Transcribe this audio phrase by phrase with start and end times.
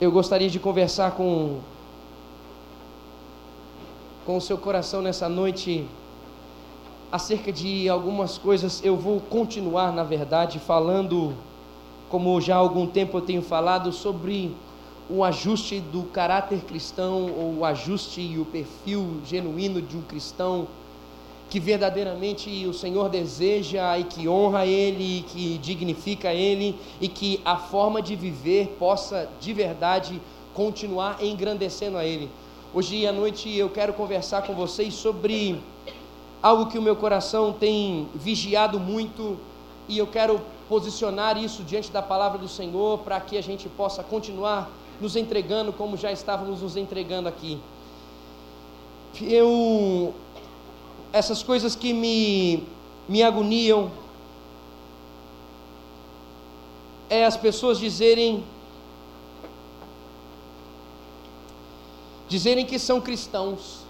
[0.00, 1.58] eu gostaria de conversar com
[4.24, 5.86] com o seu coração nessa noite
[7.12, 8.82] acerca de algumas coisas.
[8.84, 11.34] Eu vou continuar, na verdade, falando,
[12.08, 14.54] como já há algum tempo eu tenho falado, sobre
[15.08, 20.68] o ajuste do caráter cristão, ou o ajuste e o perfil genuíno de um cristão
[21.50, 27.40] que verdadeiramente o Senhor deseja e que honra Ele, e que dignifica Ele e que
[27.44, 30.22] a forma de viver possa de verdade
[30.54, 32.30] continuar engrandecendo a Ele.
[32.72, 35.60] Hoje à noite eu quero conversar com vocês sobre
[36.40, 39.36] algo que o meu coração tem vigiado muito
[39.88, 44.04] e eu quero posicionar isso diante da palavra do Senhor para que a gente possa
[44.04, 47.58] continuar nos entregando como já estávamos nos entregando aqui.
[49.20, 50.14] Eu
[51.12, 52.64] essas coisas que me,
[53.08, 53.90] me agoniam.
[57.08, 58.44] É as pessoas dizerem
[62.28, 63.80] dizerem que são cristãos,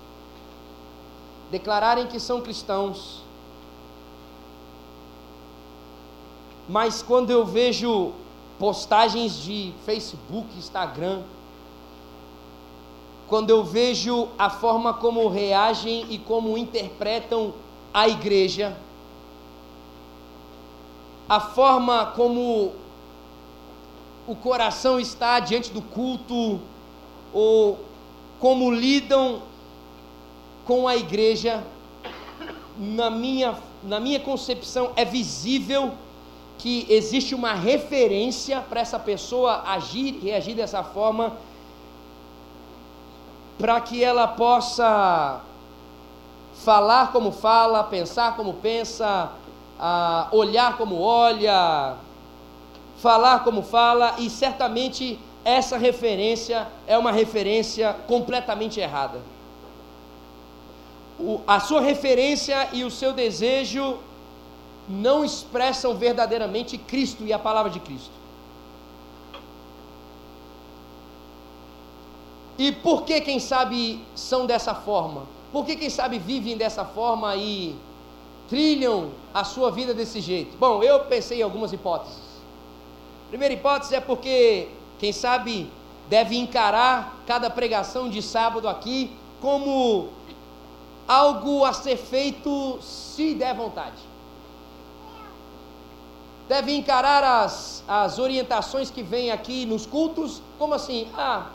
[1.51, 3.23] declararem que são cristãos,
[6.67, 8.15] mas quando eu vejo
[8.59, 11.23] postagens de Facebook, Instagram,
[13.31, 17.55] quando eu vejo a forma como reagem e como interpretam
[17.95, 18.77] a igreja,
[21.29, 22.73] a forma como
[24.27, 26.61] o coração está diante do culto,
[27.33, 27.79] ou
[28.41, 29.41] como lidam
[30.67, 31.63] com a igreja,
[32.77, 35.93] na minha, na minha concepção, é visível
[36.59, 41.37] que existe uma referência para essa pessoa agir e reagir dessa forma
[43.61, 45.41] para que ela possa
[46.65, 49.31] falar como fala, pensar como pensa,
[50.33, 51.95] olhar como olha,
[52.99, 59.21] falar como fala, e certamente essa referência é uma referência completamente errada.
[61.19, 63.99] O, a sua referência e o seu desejo
[64.89, 68.20] não expressam verdadeiramente Cristo e a palavra de Cristo.
[72.61, 75.23] E por que, quem sabe, são dessa forma?
[75.51, 77.75] Por que, quem sabe, vivem dessa forma e
[78.51, 80.59] trilham a sua vida desse jeito?
[80.59, 82.19] Bom, eu pensei em algumas hipóteses.
[83.31, 84.69] Primeira hipótese é porque,
[84.99, 85.73] quem sabe,
[86.11, 89.11] deve encarar cada pregação de sábado aqui
[89.41, 90.11] como
[91.09, 94.03] algo a ser feito se der vontade.
[96.47, 101.47] Deve encarar as, as orientações que vêm aqui nos cultos como assim: ah,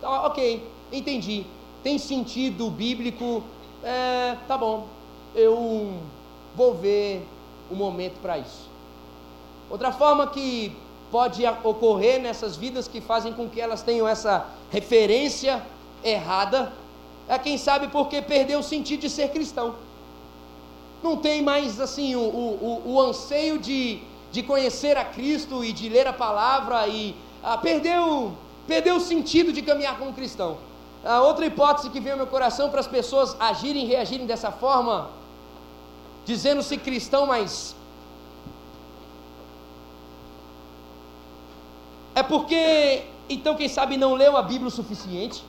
[0.00, 1.44] Tá, ok, entendi.
[1.82, 3.42] Tem sentido bíblico.
[3.82, 4.86] É, tá bom.
[5.34, 5.94] Eu
[6.56, 7.26] vou ver
[7.70, 8.68] o momento para isso.
[9.70, 10.74] Outra forma que
[11.10, 15.62] pode ocorrer nessas vidas que fazem com que elas tenham essa referência
[16.02, 16.72] errada
[17.28, 19.74] é quem sabe porque perdeu o sentido de ser cristão.
[21.02, 24.00] Não tem mais assim o, o, o, o anseio de,
[24.32, 28.32] de conhecer a Cristo e de ler a palavra e ah, perdeu
[28.68, 30.58] perdeu o sentido de caminhar como cristão.
[31.02, 34.52] A outra hipótese que vem ao meu coração para as pessoas agirem e reagirem dessa
[34.52, 35.10] forma,
[36.26, 37.74] dizendo-se cristão, mas
[42.14, 45.42] é porque, então, quem sabe não leu a Bíblia o suficiente,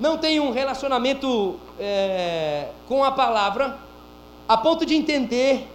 [0.00, 3.78] não tem um relacionamento é, com a palavra,
[4.48, 5.68] a ponto de entender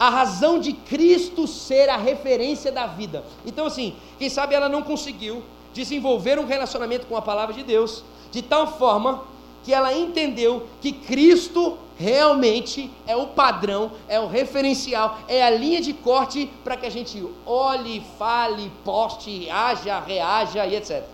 [0.00, 3.22] a razão de Cristo ser a referência da vida.
[3.44, 5.42] Então, assim, quem sabe ela não conseguiu
[5.74, 8.02] desenvolver um relacionamento com a palavra de Deus
[8.32, 9.24] de tal forma
[9.62, 15.82] que ela entendeu que Cristo realmente é o padrão, é o referencial, é a linha
[15.82, 21.04] de corte para que a gente olhe, fale, poste, haja, reaja e etc.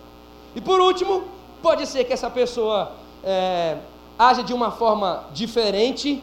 [0.55, 1.25] E por último,
[1.61, 2.93] pode ser que essa pessoa
[3.25, 3.79] é,
[4.17, 6.23] haja de uma forma diferente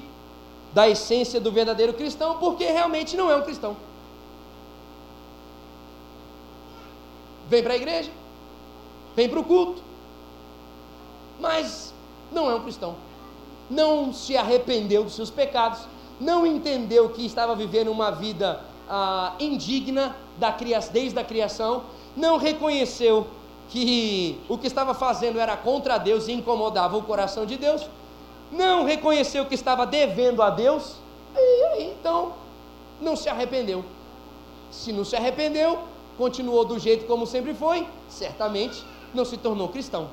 [0.73, 3.77] da essência do verdadeiro cristão, porque realmente não é um cristão.
[7.47, 8.09] Vem para a igreja,
[9.15, 9.81] vem para o culto,
[11.39, 11.93] mas
[12.31, 12.95] não é um cristão.
[13.69, 15.81] Não se arrependeu dos seus pecados,
[16.19, 20.55] não entendeu que estava vivendo uma vida ah, indigna da
[20.91, 21.83] desde a criação,
[22.15, 23.27] não reconheceu
[23.69, 27.87] que o que estava fazendo era contra Deus e incomodava o coração de Deus,
[28.53, 30.95] não reconheceu que estava devendo a Deus,
[31.35, 32.33] e então
[33.01, 33.83] não se arrependeu.
[34.71, 35.79] Se não se arrependeu,
[36.17, 38.83] continuou do jeito como sempre foi, certamente
[39.13, 40.07] não se tornou cristão.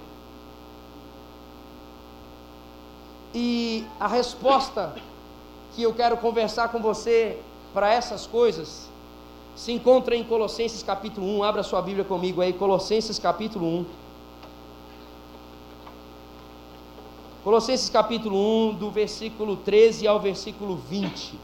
[3.35, 4.95] E a resposta
[5.75, 7.39] que eu quero conversar com você
[7.73, 8.89] para essas coisas
[9.55, 11.45] se encontra em Colossenses capítulo 1.
[11.45, 13.87] Abra sua Bíblia comigo aí, Colossenses capítulo 1.
[17.43, 18.37] Colossenses capítulo
[18.69, 21.39] 1, do versículo 13 ao versículo 20.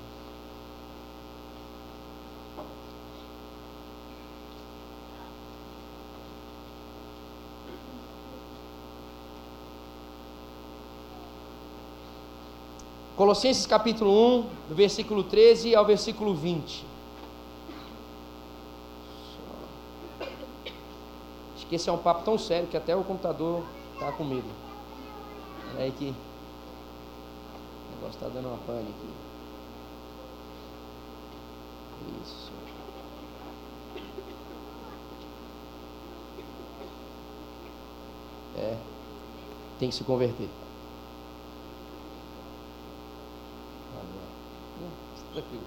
[13.16, 14.10] Colossenses capítulo
[14.40, 16.84] 1, do versículo 13 ao versículo 20.
[21.54, 23.62] Acho que esse é um papo tão sério que até o computador
[23.94, 24.65] está com medo.
[25.76, 29.10] Olha aí que o negócio está dando uma pane aqui.
[32.22, 32.50] Isso.
[38.56, 38.76] É,
[39.78, 40.48] tem que se converter.
[45.34, 45.62] Tranquilo.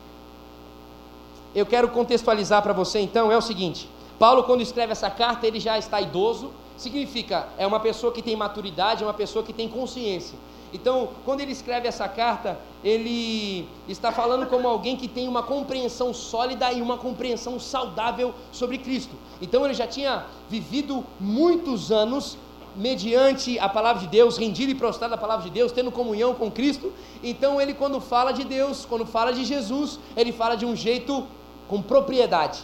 [1.53, 5.59] Eu quero contextualizar para você então, é o seguinte: Paulo, quando escreve essa carta, ele
[5.59, 9.67] já está idoso, significa, é uma pessoa que tem maturidade, é uma pessoa que tem
[9.67, 10.37] consciência.
[10.71, 16.13] Então, quando ele escreve essa carta, ele está falando como alguém que tem uma compreensão
[16.13, 19.15] sólida e uma compreensão saudável sobre Cristo.
[19.41, 22.37] Então, ele já tinha vivido muitos anos
[22.75, 26.51] mediante a palavra de Deus, rendido e prostrado à palavra de Deus, tendo comunhão com
[26.51, 26.93] Cristo.
[27.23, 31.25] Então ele quando fala de Deus, quando fala de Jesus, ele fala de um jeito
[31.67, 32.63] com propriedade.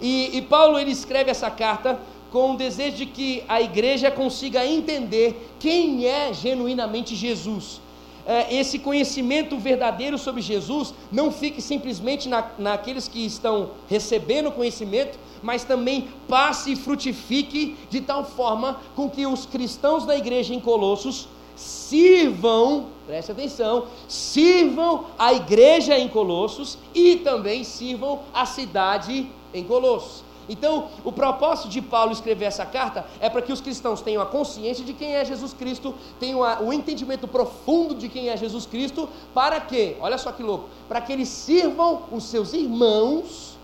[0.00, 1.98] E, e Paulo ele escreve essa carta
[2.36, 7.80] com o desejo de que a igreja consiga entender quem é genuinamente Jesus.
[8.26, 15.18] É, esse conhecimento verdadeiro sobre Jesus não fique simplesmente na, naqueles que estão recebendo conhecimento,
[15.42, 20.60] mas também passe e frutifique de tal forma com que os cristãos da igreja em
[20.60, 29.64] Colossos sirvam, preste atenção, sirvam a igreja em Colossos e também sirvam a cidade em
[29.64, 30.25] Colossos.
[30.48, 34.26] Então, o propósito de Paulo escrever essa carta é para que os cristãos tenham a
[34.26, 38.64] consciência de quem é Jesus Cristo, tenham a, o entendimento profundo de quem é Jesus
[38.64, 43.56] Cristo, para que, olha só que louco, para que eles sirvam os seus irmãos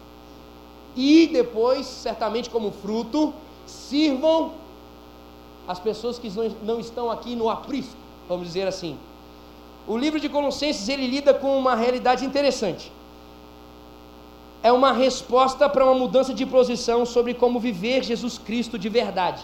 [0.97, 3.33] e depois, certamente como fruto,
[3.67, 4.53] sirvam
[5.67, 6.31] as pessoas que
[6.63, 7.95] não estão aqui no aprisco,
[8.29, 8.99] vamos dizer assim.
[9.87, 12.93] O livro de Colossenses ele lida com uma realidade interessante.
[14.63, 19.43] É uma resposta para uma mudança de posição sobre como viver Jesus Cristo de verdade.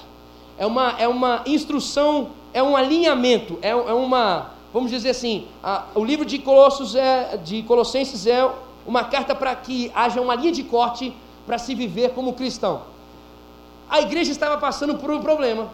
[0.56, 5.84] É uma, é uma instrução, é um alinhamento, é, é uma, vamos dizer assim, a,
[5.94, 8.48] o livro de Colossos é, de Colossenses é
[8.86, 11.12] uma carta para que haja uma linha de corte
[11.46, 12.82] para se viver como cristão.
[13.88, 15.70] A igreja estava passando por um problema.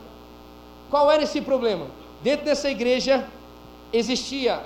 [0.91, 1.87] Qual era esse problema?
[2.23, 3.27] Dentro dessa igreja
[3.93, 4.63] existia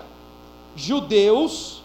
[0.76, 1.77] judeus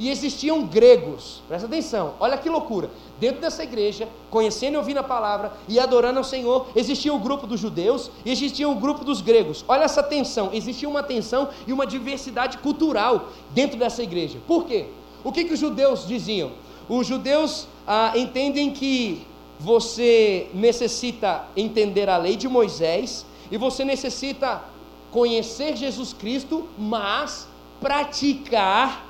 [0.00, 1.42] e existiam gregos.
[1.46, 2.90] Presta atenção, olha que loucura.
[3.20, 7.46] Dentro dessa igreja, conhecendo e ouvindo a palavra e adorando ao Senhor, existia o grupo
[7.46, 9.62] dos judeus e existia o grupo dos gregos.
[9.68, 14.38] Olha essa tensão, existia uma tensão e uma diversidade cultural dentro dessa igreja.
[14.48, 14.86] Por quê?
[15.22, 16.52] O que, que os judeus diziam?
[16.88, 19.26] Os judeus ah, entendem que
[19.58, 24.64] você necessita entender a lei de Moisés e você necessita
[25.10, 27.46] conhecer Jesus Cristo, mas
[27.80, 29.09] praticar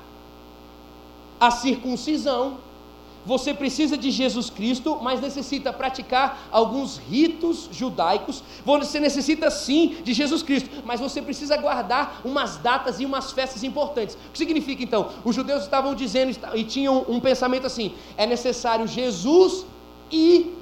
[1.41, 2.59] a circuncisão
[3.25, 8.43] você precisa de Jesus Cristo, mas necessita praticar alguns ritos judaicos.
[8.65, 13.63] Você necessita sim de Jesus Cristo, mas você precisa guardar umas datas e umas festas
[13.63, 14.15] importantes.
[14.15, 15.11] O que significa então?
[15.23, 19.67] Os judeus estavam dizendo e tinham um pensamento assim: é necessário Jesus
[20.11, 20.55] e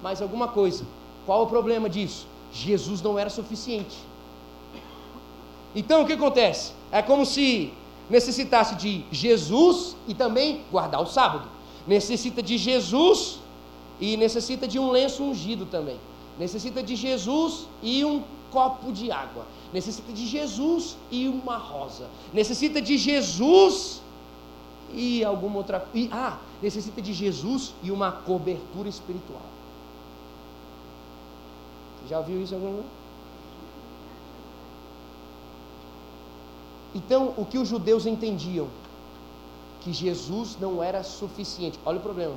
[0.00, 0.84] mais alguma coisa.
[1.24, 2.26] Qual o problema disso?
[2.52, 3.96] Jesus não era suficiente.
[5.74, 6.72] Então o que acontece?
[6.92, 7.72] É como se
[8.08, 13.38] necessitasse de Jesus e também guardar o sábado necessita de Jesus
[14.00, 15.98] e necessita de um lenço ungido também.
[16.38, 19.46] Necessita de Jesus e um copo de água.
[19.72, 22.08] Necessita de Jesus e uma rosa.
[22.32, 24.02] Necessita de Jesus
[24.92, 25.86] e alguma outra.
[25.94, 29.42] E, ah, necessita de Jesus e uma cobertura espiritual.
[32.08, 32.82] Já viu isso algum
[36.96, 38.68] Então, o que os judeus entendiam
[39.82, 41.78] que Jesus não era suficiente.
[41.84, 42.34] Olha o problema.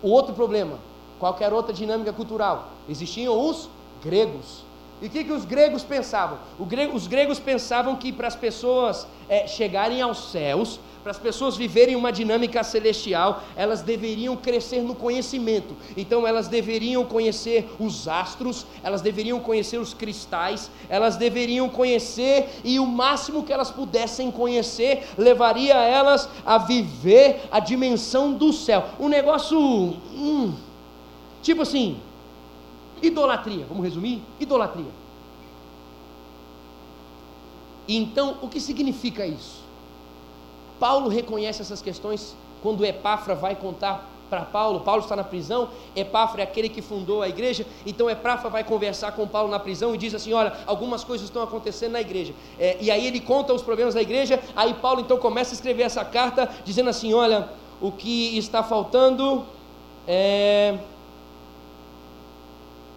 [0.00, 0.78] O outro problema,
[1.18, 2.68] qualquer outra dinâmica cultural.
[2.88, 3.68] Existiam os
[4.00, 4.62] gregos.
[5.02, 6.38] E o que, que os gregos pensavam?
[6.60, 11.56] Grego, os gregos pensavam que para as pessoas é, chegarem aos céus, para as pessoas
[11.56, 15.74] viverem uma dinâmica celestial, elas deveriam crescer no conhecimento.
[15.96, 22.78] Então, elas deveriam conhecer os astros, elas deveriam conhecer os cristais, elas deveriam conhecer, e
[22.78, 28.84] o máximo que elas pudessem conhecer levaria elas a viver a dimensão do céu.
[28.98, 29.58] Um negócio.
[29.58, 30.54] Hum,
[31.42, 31.98] tipo assim,
[33.02, 34.22] Idolatria, vamos resumir?
[34.38, 35.00] Idolatria.
[37.88, 39.59] Então, o que significa isso?
[40.80, 44.80] Paulo reconhece essas questões quando Epáfra vai contar para Paulo.
[44.80, 47.66] Paulo está na prisão, Epáfra é aquele que fundou a igreja.
[47.84, 51.42] Então, Epáfra vai conversar com Paulo na prisão e diz assim: Olha, algumas coisas estão
[51.42, 52.32] acontecendo na igreja.
[52.58, 54.40] É, e aí ele conta os problemas da igreja.
[54.56, 57.48] Aí Paulo então começa a escrever essa carta, dizendo assim: Olha,
[57.80, 59.44] o que está faltando
[60.08, 60.78] é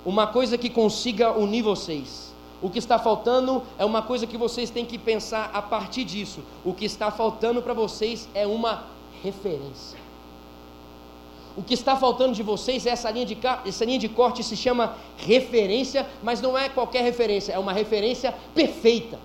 [0.06, 2.33] uma coisa que consiga unir vocês.
[2.64, 6.40] O que está faltando é uma coisa que vocês têm que pensar a partir disso.
[6.64, 8.86] O que está faltando para vocês é uma
[9.22, 10.00] referência.
[11.58, 14.56] O que está faltando de vocês é essa linha de, essa linha de corte se
[14.56, 19.20] chama referência, mas não é qualquer referência, é uma referência perfeita.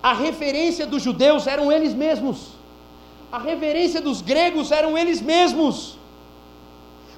[0.00, 2.50] A referência dos judeus eram eles mesmos.
[3.32, 5.98] A referência dos gregos eram eles mesmos.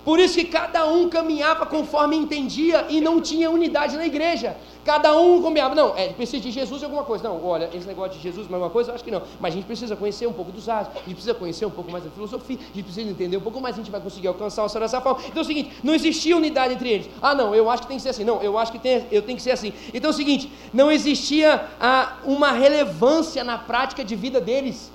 [0.06, 4.56] Por isso que cada um caminhava conforme entendia e não tinha unidade na igreja.
[4.84, 7.24] Cada um caminhava, não, é, precisa de Jesus alguma coisa.
[7.28, 9.22] Não, olha, esse negócio de Jesus, mais uma coisa, eu acho que não.
[9.40, 11.90] Mas a gente precisa conhecer um pouco dos atos, a gente precisa conhecer um pouco
[11.90, 14.64] mais da filosofia, a gente precisa entender um pouco mais, a gente vai conseguir alcançar
[14.64, 15.18] o dessa forma.
[15.26, 17.10] Então é o seguinte, não existia unidade entre eles.
[17.20, 18.22] Ah, não, eu acho que tem que ser assim.
[18.22, 19.72] Não, eu acho que tem, eu tenho que ser assim.
[19.92, 24.92] Então é o seguinte, não existia ah, uma relevância na prática de vida deles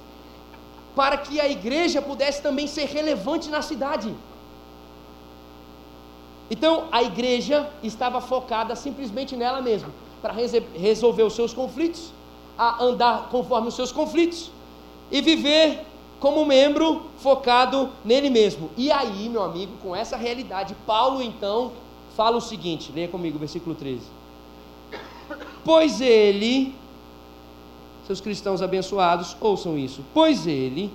[0.96, 4.16] para que a igreja pudesse também ser relevante na cidade.
[6.52, 9.90] Então a igreja estava focada simplesmente nela mesma,
[10.22, 10.34] para
[10.76, 12.12] resolver os seus conflitos,
[12.58, 14.52] a andar conforme os seus conflitos
[15.10, 15.86] e viver
[16.20, 18.70] como membro focado nele mesmo.
[18.76, 21.72] E aí, meu amigo, com essa realidade, Paulo então
[22.18, 24.02] fala o seguinte: leia comigo, versículo 13.
[25.64, 26.76] Pois ele,
[28.06, 30.04] seus cristãos abençoados, ouçam isso.
[30.14, 30.92] Pois ele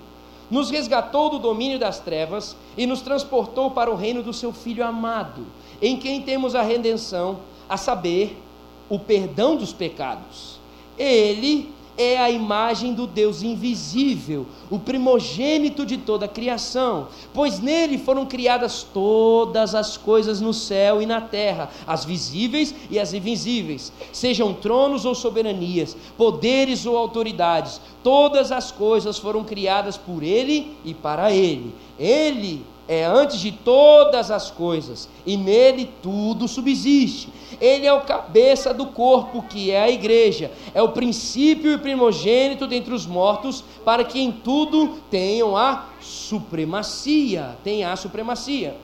[0.50, 4.84] nos resgatou do domínio das trevas e nos transportou para o reino do seu Filho
[4.84, 5.46] amado,
[5.80, 8.40] em quem temos a redenção, a saber,
[8.88, 10.60] o perdão dos pecados.
[10.96, 17.98] Ele é a imagem do Deus invisível, o primogênito de toda a criação, pois nele
[17.98, 23.92] foram criadas todas as coisas no céu e na terra, as visíveis e as invisíveis,
[24.12, 30.94] sejam tronos ou soberanias, poderes ou autoridades, todas as coisas foram criadas por ele e
[30.94, 31.74] para ele.
[31.98, 37.28] Ele é antes de todas as coisas, e nele tudo subsiste.
[37.60, 42.66] Ele é o cabeça do corpo, que é a igreja, é o princípio e primogênito
[42.66, 48.76] dentre os mortos, para que em tudo tenham a supremacia, tenha a supremacia.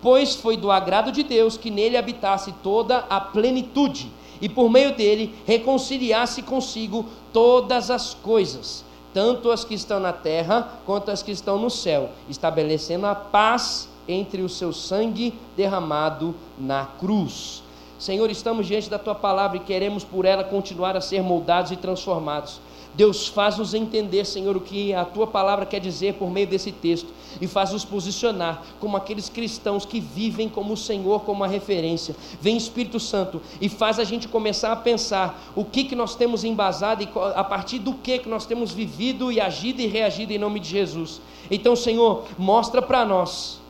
[0.00, 4.94] Pois foi do agrado de Deus que nele habitasse toda a plenitude, e por meio
[4.94, 11.30] dele reconciliasse consigo todas as coisas tanto as que estão na terra quanto as que
[11.30, 17.61] estão no céu, estabelecendo a paz entre o seu sangue derramado na cruz.
[18.02, 21.76] Senhor, estamos diante da tua palavra e queremos por ela continuar a ser moldados e
[21.76, 22.60] transformados.
[22.94, 27.06] Deus faz-nos entender, Senhor, o que a tua palavra quer dizer por meio desse texto
[27.40, 32.16] e faz-nos posicionar como aqueles cristãos que vivem como o Senhor, como a referência.
[32.40, 36.42] Vem Espírito Santo e faz a gente começar a pensar o que, que nós temos
[36.42, 40.38] embasado e a partir do que, que nós temos vivido e agido e reagido em
[40.38, 41.20] nome de Jesus.
[41.48, 43.60] Então, Senhor, mostra para nós,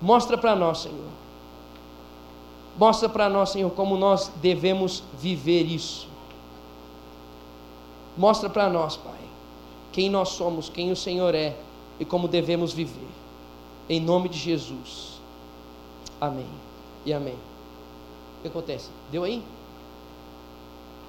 [0.00, 1.20] mostra para nós, Senhor.
[2.80, 6.08] Mostra para nós, Senhor, como nós devemos viver isso.
[8.16, 9.20] Mostra para nós, Pai,
[9.92, 11.54] quem nós somos, quem o Senhor é
[11.98, 13.10] e como devemos viver.
[13.86, 15.20] Em nome de Jesus.
[16.18, 16.48] Amém.
[17.04, 17.36] E amém.
[18.38, 18.88] O que acontece?
[19.12, 19.42] Deu aí?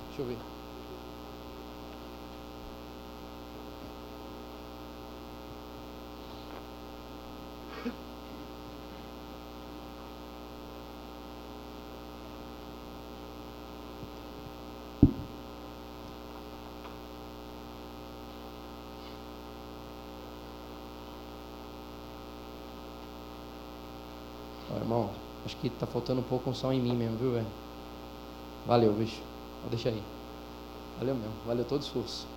[0.09, 0.50] Deixa eu ver.
[24.91, 25.09] Irmão,
[25.45, 27.47] acho que está faltando um pouco som em mim mesmo, viu, velho?
[28.67, 29.21] Valeu, bicho.
[29.61, 30.03] Vou deixar aí.
[30.99, 32.27] Valeu mesmo, valeu todo o esforço.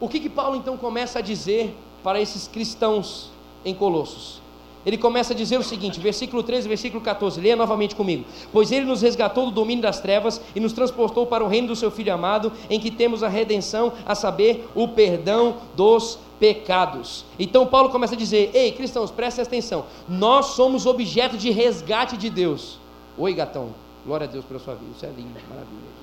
[0.00, 3.30] O que que Paulo então começa a dizer para esses cristãos
[3.64, 4.40] em Colossos?
[4.84, 8.24] Ele começa a dizer o seguinte, versículo 13, versículo 14, leia novamente comigo.
[8.52, 11.76] Pois ele nos resgatou do domínio das trevas e nos transportou para o reino do
[11.76, 17.24] seu Filho amado, em que temos a redenção, a saber, o perdão dos pecados.
[17.38, 22.28] Então Paulo começa a dizer: Ei, cristãos, prestem atenção, nós somos objeto de resgate de
[22.28, 22.78] Deus.
[23.16, 23.68] Oi, gatão,
[24.04, 25.94] glória a Deus pela sua vida, isso é lindo, maravilhoso.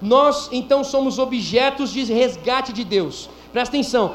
[0.00, 3.28] Nós então somos objetos de resgate de Deus.
[3.52, 4.14] Presta atenção,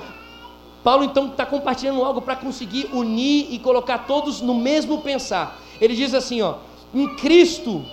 [0.84, 5.60] Paulo então está compartilhando algo para conseguir unir e colocar todos no mesmo pensar.
[5.80, 6.56] Ele diz assim: ó,
[6.94, 7.84] em Cristo,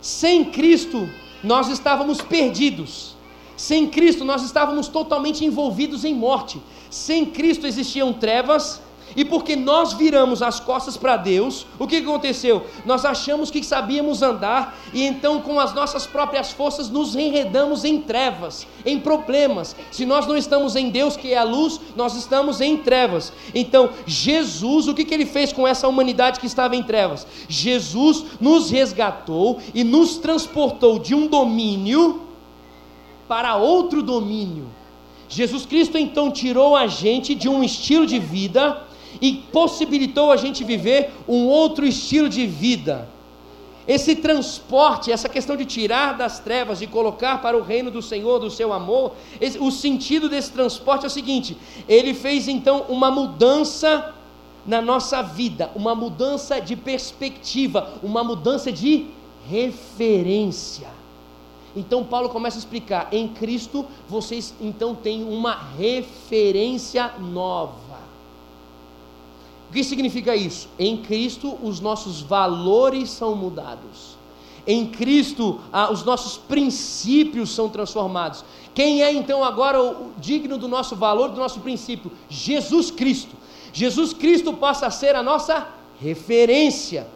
[0.00, 1.08] sem Cristo,
[1.42, 3.16] nós estávamos perdidos.
[3.56, 6.62] Sem Cristo, nós estávamos totalmente envolvidos em morte.
[6.88, 8.80] Sem Cristo existiam trevas,
[9.16, 12.66] e porque nós viramos as costas para Deus, o que aconteceu?
[12.84, 18.00] Nós achamos que sabíamos andar e então, com as nossas próprias forças, nos enredamos em
[18.00, 19.74] trevas, em problemas.
[19.90, 23.32] Se nós não estamos em Deus, que é a luz, nós estamos em trevas.
[23.54, 27.26] Então, Jesus, o que, que ele fez com essa humanidade que estava em trevas?
[27.48, 32.22] Jesus nos resgatou e nos transportou de um domínio
[33.28, 34.66] para outro domínio.
[35.28, 38.82] Jesus Cristo então tirou a gente de um estilo de vida
[39.20, 43.08] e possibilitou a gente viver um outro estilo de vida.
[43.88, 48.38] Esse transporte, essa questão de tirar das trevas e colocar para o reino do Senhor,
[48.38, 49.14] do seu amor,
[49.58, 51.56] o sentido desse transporte é o seguinte:
[51.88, 54.14] ele fez então uma mudança
[54.66, 59.06] na nossa vida, uma mudança de perspectiva, uma mudança de
[59.48, 60.88] referência.
[61.74, 67.89] Então Paulo começa a explicar: em Cristo vocês então têm uma referência nova.
[69.70, 70.68] O que significa isso?
[70.76, 74.18] Em Cristo os nossos valores são mudados.
[74.66, 78.44] Em Cristo ah, os nossos princípios são transformados.
[78.74, 82.10] Quem é então agora o digno do nosso valor, do nosso princípio?
[82.28, 83.36] Jesus Cristo.
[83.72, 85.68] Jesus Cristo passa a ser a nossa
[86.00, 87.06] referência.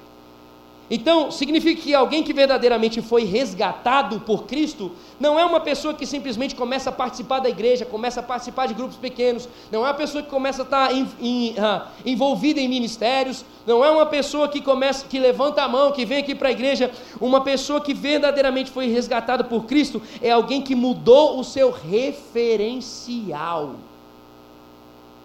[0.90, 6.04] Então, significa que alguém que verdadeiramente foi resgatado por Cristo não é uma pessoa que
[6.04, 9.94] simplesmente começa a participar da igreja, começa a participar de grupos pequenos, não é uma
[9.94, 14.46] pessoa que começa a estar em, em, uh, envolvida em ministérios, não é uma pessoa
[14.46, 16.90] que começa, que levanta a mão, que vem aqui para a igreja.
[17.18, 23.76] Uma pessoa que verdadeiramente foi resgatada por Cristo é alguém que mudou o seu referencial.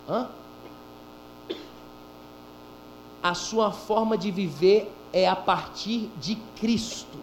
[0.07, 0.29] Hã?
[3.21, 7.17] A sua forma de viver é a partir de Cristo.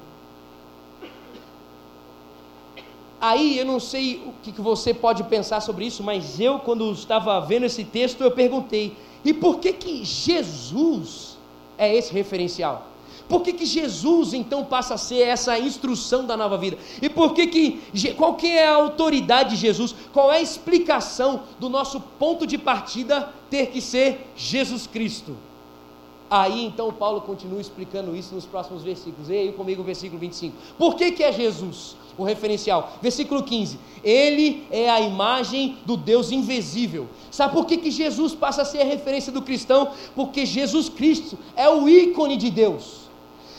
[3.21, 7.41] Aí eu não sei o que você pode pensar sobre isso, mas eu, quando estava
[7.41, 11.37] vendo esse texto, eu perguntei: e por que que Jesus
[11.79, 12.87] é esse referencial?
[13.29, 16.79] Por que, que Jesus então passa a ser essa instrução da nova vida?
[17.03, 19.95] E por que que qual que é a autoridade de Jesus?
[20.13, 25.37] Qual é a explicação do nosso ponto de partida ter que ser Jesus Cristo?
[26.29, 29.31] Aí então Paulo continua explicando isso nos próximos versículos.
[29.31, 30.57] E aí comigo o versículo 25.
[30.77, 32.95] Por que, que é Jesus o referencial?
[33.01, 33.79] Versículo 15.
[34.03, 37.07] Ele é a imagem do Deus invisível.
[37.31, 39.93] Sabe por que, que Jesus passa a ser a referência do cristão?
[40.17, 43.07] Porque Jesus Cristo é o ícone de Deus.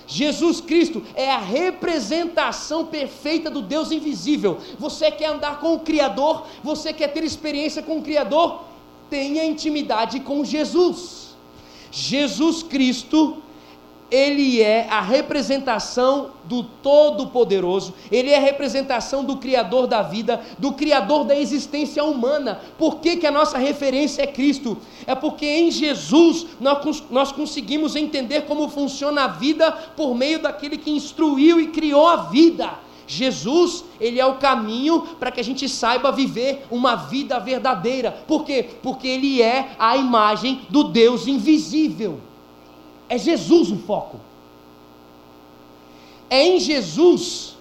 [0.06, 4.58] Jesus Cristo é a representação perfeita do Deus invisível.
[4.80, 6.46] Você quer andar com o Criador?
[6.64, 8.62] Você quer ter experiência com o Criador?
[9.10, 11.27] Tenha intimidade com Jesus.
[11.92, 13.38] Jesus Cristo,
[14.10, 20.72] ele é a representação do Todo-Poderoso, ele é a representação do Criador da vida, do
[20.72, 22.62] Criador da existência humana.
[22.78, 24.78] Por que, que a nossa referência é Cristo?
[25.06, 30.78] É porque em Jesus nós, nós conseguimos entender como funciona a vida por meio daquele
[30.78, 32.87] que instruiu e criou a vida.
[33.08, 38.12] Jesus, ele é o caminho para que a gente saiba viver uma vida verdadeira.
[38.28, 38.70] Por quê?
[38.84, 42.20] Porque ele é a imagem do Deus invisível.
[43.08, 44.20] É Jesus o foco.
[46.30, 47.56] É em Jesus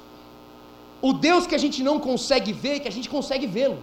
[1.00, 3.78] o Deus que a gente não consegue ver, que a gente consegue vê-lo.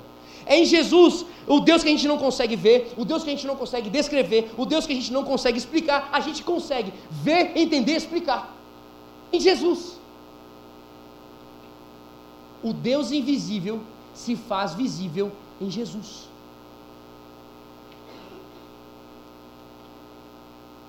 [0.45, 3.33] É em Jesus, o Deus que a gente não consegue ver, o Deus que a
[3.33, 6.91] gente não consegue descrever, o Deus que a gente não consegue explicar, a gente consegue
[7.09, 8.53] ver, entender, explicar.
[9.31, 10.02] Em Jesus
[12.63, 13.81] o Deus invisível
[14.13, 16.29] se faz visível em Jesus.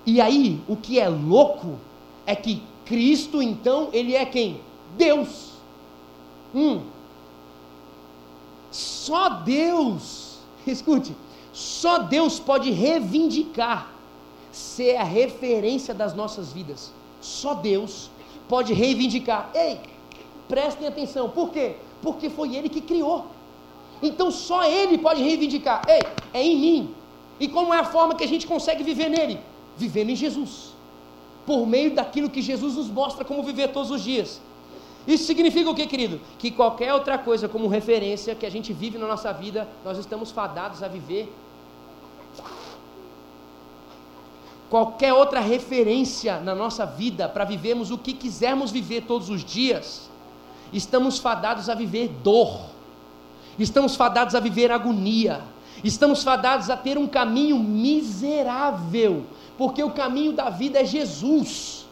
[0.05, 1.79] E aí, o que é louco
[2.25, 4.61] é que Cristo, então, ele é quem?
[4.95, 5.53] Deus.
[6.53, 6.83] Hum.
[8.71, 11.15] Só Deus, escute,
[11.51, 13.91] só Deus pode reivindicar
[14.51, 16.93] ser a referência das nossas vidas.
[17.19, 18.09] Só Deus
[18.47, 19.49] pode reivindicar.
[19.53, 19.79] Ei,
[20.47, 21.75] Prestem atenção, por quê?
[22.01, 23.25] Porque foi ele que criou.
[24.01, 26.01] Então só ele pode reivindicar: ei,
[26.33, 26.95] é em mim.
[27.39, 29.39] E como é a forma que a gente consegue viver nele?
[29.77, 30.73] Vivendo em Jesus.
[31.45, 34.41] Por meio daquilo que Jesus nos mostra como viver todos os dias.
[35.07, 36.19] Isso significa o que, querido?
[36.39, 40.31] Que qualquer outra coisa como referência que a gente vive na nossa vida, nós estamos
[40.31, 41.31] fadados a viver.
[44.69, 50.09] Qualquer outra referência na nossa vida para vivermos o que quisermos viver todos os dias,
[50.73, 52.61] estamos fadados a viver dor,
[53.57, 55.41] estamos fadados a viver agonia,
[55.83, 59.25] estamos fadados a ter um caminho miserável,
[59.57, 61.85] porque o caminho da vida é Jesus.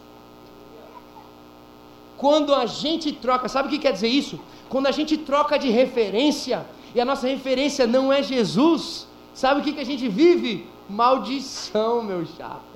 [2.16, 4.38] Quando a gente troca, sabe o que quer dizer isso?
[4.68, 9.64] Quando a gente troca de referência, e a nossa referência não é Jesus, sabe o
[9.64, 10.66] que, que a gente vive?
[10.88, 12.73] Maldição, meu chapa.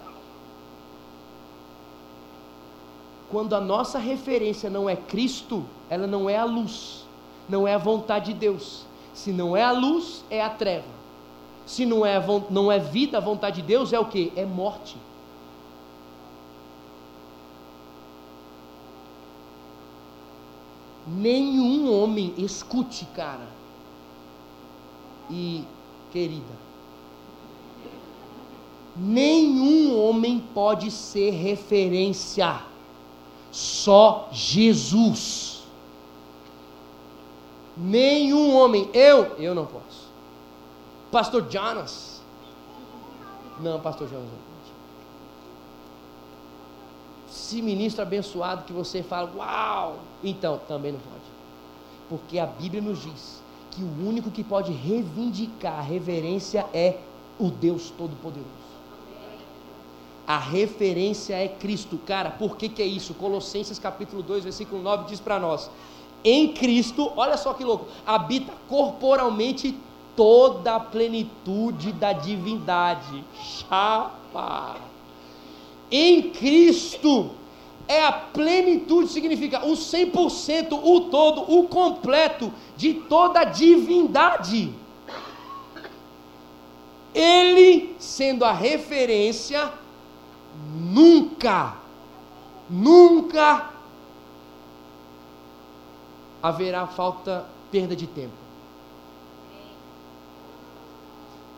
[3.31, 7.07] Quando a nossa referência não é Cristo, ela não é a luz,
[7.49, 8.87] não é a vontade de Deus.
[9.13, 10.99] Se não é a luz, é a treva.
[11.67, 14.33] Se não é, não é vida, a vontade de Deus é o que?
[14.35, 14.97] É morte.
[21.07, 23.49] Nenhum homem, escute, cara.
[25.31, 25.65] E,
[26.11, 26.55] querida,
[28.97, 32.63] nenhum homem pode ser referência,
[33.51, 35.63] só Jesus.
[37.77, 40.09] Nenhum homem, eu, eu não posso.
[41.11, 42.21] Pastor Jonas,
[43.61, 44.49] não, Pastor Jonas não
[47.49, 51.23] se ministro abençoado que você fala, uau, então também não pode.
[52.09, 56.99] Porque a Bíblia nos diz que o único que pode reivindicar a reverência é
[57.39, 58.58] o Deus Todo-Poderoso.
[60.29, 61.99] A referência é Cristo.
[62.05, 63.15] Cara, por que, que é isso?
[63.15, 65.71] Colossenses capítulo 2, versículo 9 diz para nós:
[66.23, 69.75] Em Cristo, olha só que louco, habita corporalmente
[70.15, 73.25] toda a plenitude da divindade.
[73.43, 74.77] Chapa!
[75.91, 77.31] Em Cristo
[77.89, 84.75] é a plenitude, significa o 100%, o todo, o completo de toda a divindade.
[87.15, 89.73] Ele, sendo a referência,
[90.75, 91.77] nunca,
[92.69, 93.71] nunca
[96.43, 98.33] haverá falta, perda de tempo.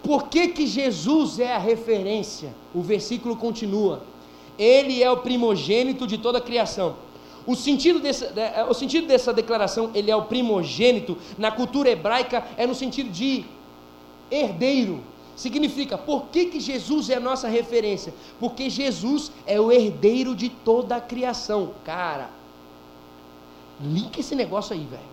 [0.03, 2.55] Por que, que Jesus é a referência?
[2.75, 4.03] O versículo continua
[4.61, 6.97] ele é o primogênito de toda a criação.
[7.47, 12.47] O sentido, dessa, é, o sentido dessa declaração, ele é o primogênito, na cultura hebraica,
[12.59, 13.47] é no sentido de
[14.31, 15.01] herdeiro.
[15.40, 18.12] Significa, por que, que Jesus é a nossa referência?
[18.38, 21.72] Porque Jesus é o herdeiro de toda a criação.
[21.83, 22.29] Cara,
[23.81, 25.11] linka esse negócio aí, velho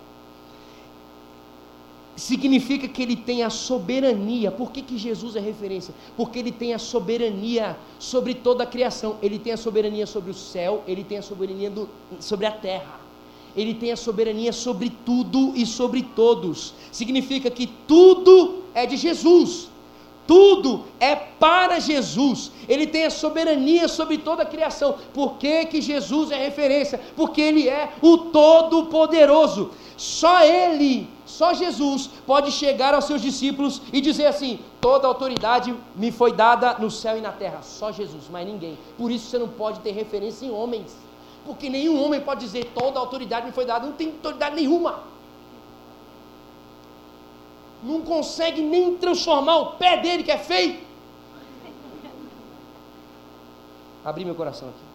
[2.17, 4.51] significa que ele tem a soberania.
[4.51, 5.93] Por que, que Jesus é referência?
[6.17, 9.17] Porque ele tem a soberania sobre toda a criação.
[9.21, 11.87] Ele tem a soberania sobre o céu, ele tem a soberania do,
[12.19, 12.99] sobre a terra.
[13.55, 16.73] Ele tem a soberania sobre tudo e sobre todos.
[16.91, 19.69] Significa que tudo é de Jesus.
[20.27, 22.51] Tudo é para Jesus.
[22.67, 24.97] Ele tem a soberania sobre toda a criação.
[25.13, 26.99] Por que, que Jesus é referência?
[27.15, 29.71] Porque ele é o todo-poderoso.
[29.95, 36.09] Só ele só Jesus pode chegar aos seus discípulos e dizer assim: toda autoridade me
[36.09, 37.61] foi dada no céu e na terra.
[37.61, 38.77] Só Jesus, mais ninguém.
[38.97, 40.95] Por isso você não pode ter referência em homens.
[41.45, 43.85] Porque nenhum homem pode dizer toda autoridade me foi dada.
[43.85, 45.03] Não tem autoridade nenhuma.
[47.83, 50.79] Não consegue nem transformar o pé dele, que é feio.
[54.03, 54.87] Abri meu coração aqui.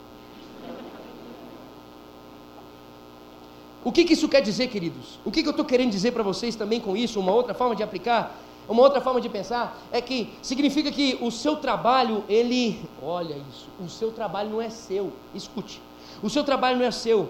[3.84, 5.18] O que, que isso quer dizer, queridos?
[5.24, 7.18] O que, que eu estou querendo dizer para vocês também com isso?
[7.18, 8.36] Uma outra forma de aplicar,
[8.68, 13.68] uma outra forma de pensar é que significa que o seu trabalho, ele, olha isso,
[13.84, 15.12] o seu trabalho não é seu.
[15.34, 15.82] Escute,
[16.22, 17.28] o seu trabalho não é seu.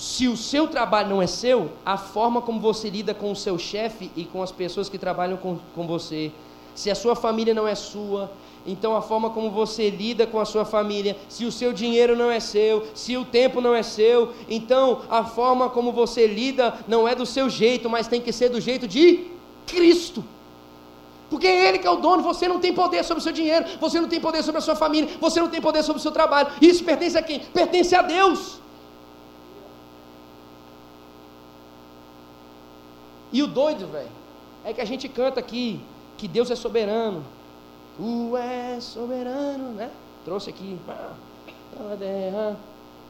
[0.00, 3.58] Se o seu trabalho não é seu, a forma como você lida com o seu
[3.58, 6.32] chefe e com as pessoas que trabalham com, com você,
[6.74, 8.32] se a sua família não é sua,
[8.66, 12.30] então a forma como você lida com a sua família, se o seu dinheiro não
[12.30, 17.06] é seu, se o tempo não é seu, então a forma como você lida não
[17.06, 19.26] é do seu jeito, mas tem que ser do jeito de
[19.66, 20.24] Cristo.
[21.28, 23.66] Porque é Ele que é o dono, você não tem poder sobre o seu dinheiro,
[23.78, 26.10] você não tem poder sobre a sua família, você não tem poder sobre o seu
[26.10, 26.48] trabalho.
[26.58, 27.40] Isso pertence a quem?
[27.40, 28.60] Pertence a Deus.
[33.32, 34.08] E o doido, velho,
[34.64, 35.80] é que a gente canta aqui
[36.18, 37.24] que Deus é soberano,
[38.00, 39.90] Tu és soberano, né?
[40.24, 40.78] Trouxe aqui.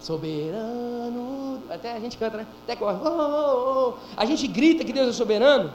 [0.01, 1.63] Soberano.
[1.71, 2.47] Até a gente canta, né?
[2.65, 2.97] Até corre.
[3.05, 3.95] Oh, oh, oh.
[4.17, 5.73] A gente grita que Deus é soberano.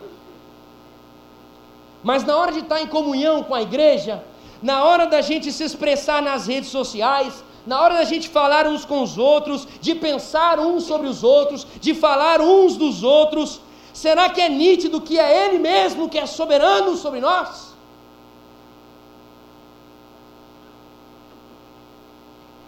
[2.03, 4.21] Mas na hora de estar em comunhão com a igreja,
[4.61, 8.83] na hora da gente se expressar nas redes sociais, na hora da gente falar uns
[8.83, 13.61] com os outros, de pensar uns sobre os outros, de falar uns dos outros,
[13.95, 17.73] será que é nítido que é Ele mesmo que é soberano sobre nós?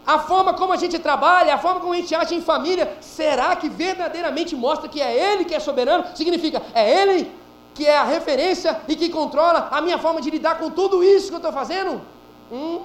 [0.06, 3.54] A forma como a gente trabalha, a forma como a gente age em família, será
[3.54, 6.06] que verdadeiramente mostra que é Ele que é soberano?
[6.16, 7.30] Significa, é Ele
[7.74, 11.28] que é a referência e que controla a minha forma de lidar com tudo isso
[11.28, 12.00] que eu estou fazendo?
[12.50, 12.80] Hum?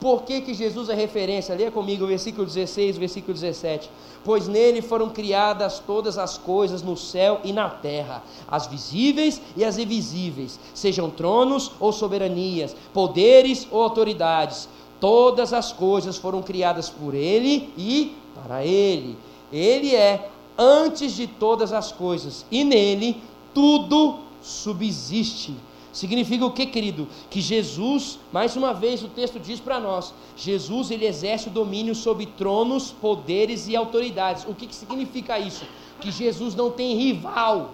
[0.00, 1.54] Por que, que Jesus é referência?
[1.54, 3.90] Leia comigo o versículo 16, o versículo 17.
[4.24, 9.64] Pois nele foram criadas todas as coisas no céu e na terra, as visíveis e
[9.64, 14.68] as invisíveis, sejam tronos ou soberanias, poderes ou autoridades.
[15.00, 19.16] Todas as coisas foram criadas por ele e para ele.
[19.52, 23.20] Ele é antes de todas as coisas, e nele
[23.54, 25.54] tudo subsiste.
[25.98, 27.08] Significa o que, querido?
[27.28, 31.92] Que Jesus, mais uma vez o texto diz para nós, Jesus ele exerce o domínio
[31.92, 34.44] sobre tronos, poderes e autoridades.
[34.44, 35.64] O que, que significa isso?
[36.00, 37.72] Que Jesus não tem rival.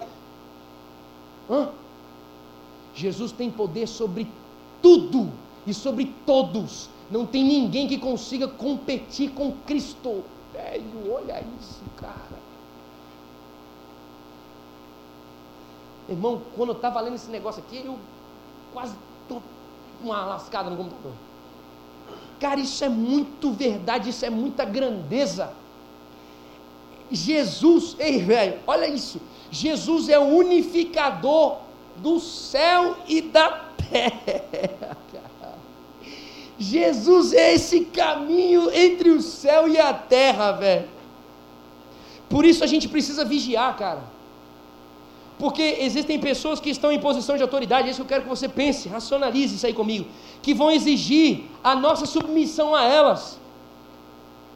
[1.47, 1.69] Hã?
[2.95, 4.27] Jesus tem poder sobre
[4.81, 5.31] tudo
[5.67, 6.89] e sobre todos.
[7.11, 10.23] Não tem ninguém que consiga competir com Cristo.
[10.51, 12.39] Velho, olha isso, cara.
[16.09, 17.99] Irmão, quando eu estava lendo esse negócio aqui, eu
[18.75, 18.93] quase
[19.29, 19.41] tô
[20.03, 21.13] uma lascada no computador.
[22.41, 25.53] Cara, isso é muito verdade, isso é muita grandeza.
[27.09, 29.21] Jesus, ei velho, olha isso.
[29.49, 31.59] Jesus é o unificador
[31.95, 33.49] do céu e da
[33.89, 34.97] terra.
[36.59, 40.89] Jesus é esse caminho entre o céu e a terra, velho.
[42.27, 44.14] Por isso a gente precisa vigiar, cara.
[45.37, 48.47] Porque existem pessoas que estão em posição de autoridade, é isso eu quero que você
[48.47, 50.05] pense, racionalize isso aí comigo,
[50.41, 53.37] que vão exigir a nossa submissão a elas.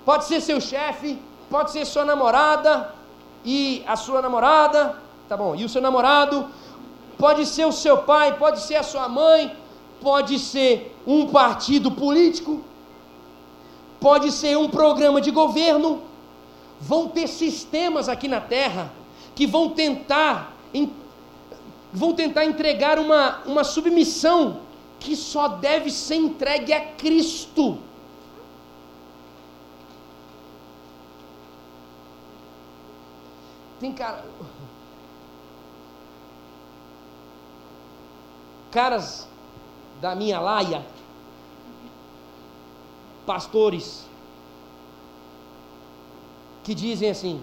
[0.06, 2.96] Pode ser seu chefe, pode ser sua namorada
[3.44, 4.96] e a sua namorada,
[5.28, 6.48] tá bom, e o seu namorado,
[7.18, 9.54] pode ser o seu pai, pode ser a sua mãe,
[10.02, 12.64] pode ser um partido político,
[14.00, 16.04] pode ser um programa de governo.
[16.80, 18.94] Vão ter sistemas aqui na terra
[19.36, 20.54] que vão tentar
[21.92, 24.62] vão tentar entregar uma, uma submissão
[25.00, 27.80] que só deve ser entregue a Cristo.
[33.80, 34.26] Tem cara.
[38.72, 39.28] Caras
[40.02, 40.86] da minha laia,
[43.26, 44.06] pastores,
[46.64, 47.42] que dizem assim: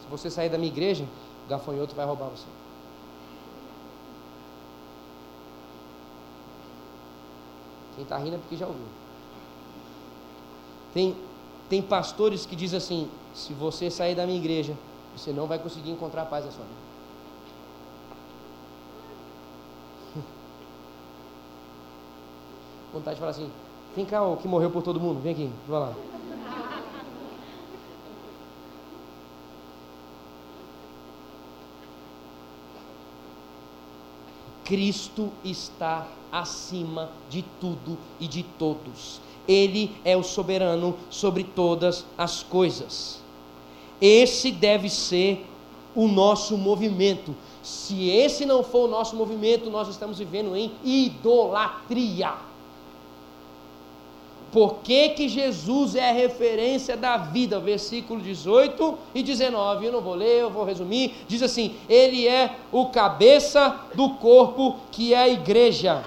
[0.00, 1.04] se você sair da minha igreja,
[1.44, 2.46] o gafanhoto vai roubar você.
[7.94, 8.86] Quem está rindo é porque já ouviu.
[10.94, 11.14] Tem,
[11.68, 14.74] tem pastores que dizem assim: se você sair da minha igreja,
[15.16, 16.76] você não vai conseguir encontrar paz na sua vida.
[22.92, 23.50] Vontade de falar assim:
[23.94, 25.94] vem cá, o que morreu por todo mundo, vem aqui, vai lá.
[34.64, 39.20] Cristo está acima de tudo e de todos.
[39.46, 43.20] Ele é o soberano sobre todas as coisas.
[44.00, 45.46] Esse deve ser
[45.94, 47.34] o nosso movimento.
[47.62, 52.32] Se esse não for o nosso movimento, nós estamos vivendo em idolatria.
[54.50, 57.58] Por que, que Jesus é a referência da vida?
[57.58, 59.86] Versículo 18 e 19.
[59.86, 61.14] Eu não vou ler, eu vou resumir.
[61.26, 66.04] Diz assim: Ele é o cabeça do corpo que é a igreja.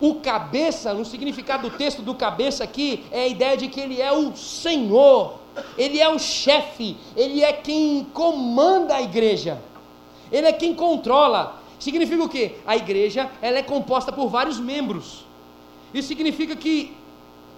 [0.00, 4.00] O cabeça, no significado do texto do cabeça aqui, é a ideia de que ele
[4.00, 5.38] é o Senhor,
[5.78, 9.58] ele é o chefe, ele é quem comanda a igreja,
[10.30, 11.62] ele é quem controla.
[11.78, 12.56] Significa o quê?
[12.66, 15.24] A igreja ela é composta por vários membros.
[15.94, 16.94] Isso significa que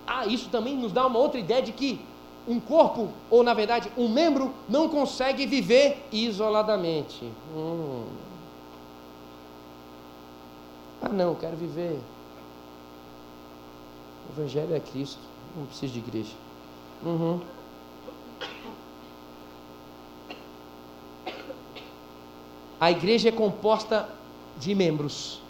[0.06, 2.00] ah, isso também nos dá uma outra ideia de que
[2.46, 7.30] um corpo, ou na verdade um membro, não consegue viver isoladamente.
[7.54, 8.04] Hum.
[11.02, 11.98] Ah, não, quero viver.
[14.28, 15.20] O Evangelho é Cristo,
[15.56, 16.34] não preciso de igreja.
[17.02, 17.40] Uhum.
[22.80, 24.08] A igreja é composta
[24.58, 25.40] de membros.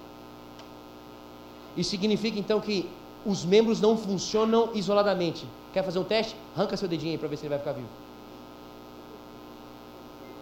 [1.77, 2.89] Isso significa então que
[3.25, 5.47] os membros não funcionam isoladamente.
[5.73, 6.35] Quer fazer um teste?
[6.57, 7.89] Arranca seu dedinho aí para ver se ele vai ficar vivo.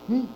[0.08, 0.26] Hum.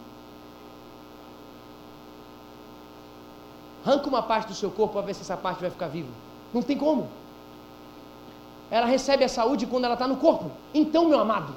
[3.84, 6.10] Arranca uma parte do seu corpo para ver se essa parte vai ficar viva.
[6.52, 7.08] Não tem como.
[8.70, 10.50] Ela recebe a saúde quando ela está no corpo.
[10.72, 11.54] Então, meu amado,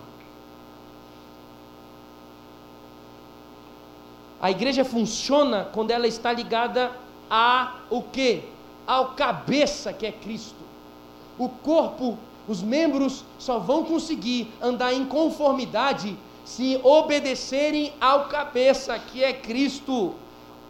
[4.41, 6.91] a igreja funciona quando ela está ligada
[7.29, 8.43] a o que?
[8.85, 10.55] Ao cabeça que é Cristo.
[11.37, 19.23] O corpo, os membros só vão conseguir andar em conformidade se obedecerem ao cabeça que
[19.23, 20.15] é Cristo.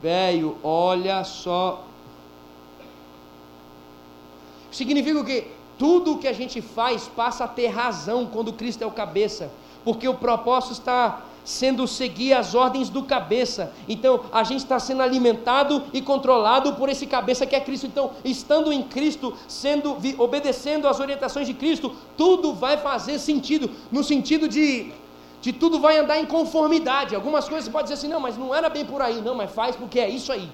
[0.02, 1.84] Velho, olha só.
[4.72, 5.48] Significa o quê?
[5.84, 9.52] Tudo o que a gente faz passa a ter razão quando Cristo é o cabeça,
[9.84, 13.74] porque o propósito está sendo seguir as ordens do cabeça.
[13.86, 17.86] Então, a gente está sendo alimentado e controlado por esse cabeça que é Cristo.
[17.86, 24.06] Então, estando em Cristo, sendo obedecendo às orientações de Cristo, tudo vai fazer sentido, no
[24.06, 24.94] sentido de
[25.42, 27.14] de tudo vai andar em conformidade.
[27.14, 29.52] Algumas coisas você pode dizer assim, não, mas não era bem por aí, não, mas
[29.52, 30.48] faz porque é isso aí.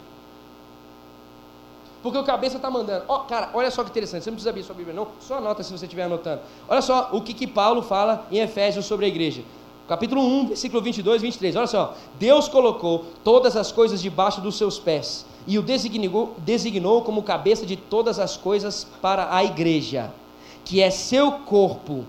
[2.02, 3.04] Porque o cabeça está mandando.
[3.08, 4.24] Ó, oh, cara, olha só que interessante.
[4.24, 5.08] Você não precisa abrir sua Bíblia, não.
[5.20, 6.42] Só anota se você estiver anotando.
[6.68, 9.44] Olha só o que, que Paulo fala em Efésios sobre a igreja.
[9.88, 11.56] Capítulo 1, versículo 22 e 23.
[11.56, 11.96] Olha só.
[12.18, 17.66] Deus colocou todas as coisas debaixo dos seus pés e o designou, designou como cabeça
[17.66, 20.14] de todas as coisas para a igreja,
[20.64, 22.06] que é seu corpo.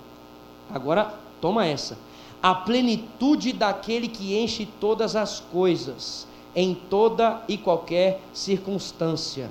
[0.72, 1.96] Agora, toma essa.
[2.42, 9.50] A plenitude daquele que enche todas as coisas, em toda e qualquer circunstância.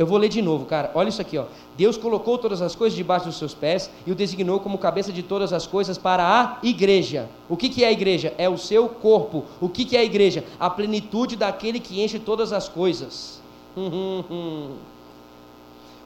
[0.00, 0.90] Eu vou ler de novo, cara.
[0.94, 1.44] Olha isso aqui, ó.
[1.76, 5.22] Deus colocou todas as coisas debaixo dos seus pés e o designou como cabeça de
[5.22, 7.28] todas as coisas para a igreja.
[7.50, 8.32] O que, que é a igreja?
[8.38, 9.44] É o seu corpo.
[9.60, 10.42] O que, que é a igreja?
[10.58, 13.42] A plenitude daquele que enche todas as coisas.
[13.76, 14.72] o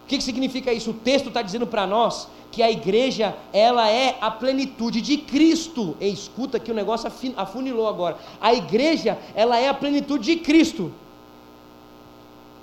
[0.09, 0.91] que, que significa isso?
[0.91, 5.97] O texto está dizendo para nós que a igreja ela é a plenitude de Cristo.
[6.01, 8.17] E escuta que o negócio afunilou agora.
[8.41, 10.91] A igreja ela é a plenitude de Cristo.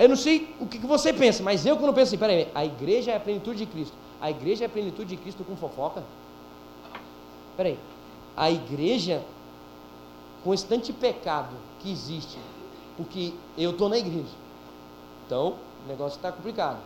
[0.02, 3.12] Eu não sei o que você pensa, mas eu quando penso assim, peraí, a igreja
[3.12, 3.96] é a plenitude de Cristo.
[4.20, 6.04] A igreja é a plenitude de Cristo com fofoca?
[7.56, 7.78] Peraí,
[8.36, 9.22] a igreja
[10.44, 12.40] com de pecado que existe,
[12.98, 14.34] porque eu estou na igreja.
[15.28, 16.80] Então, o negócio está complicado.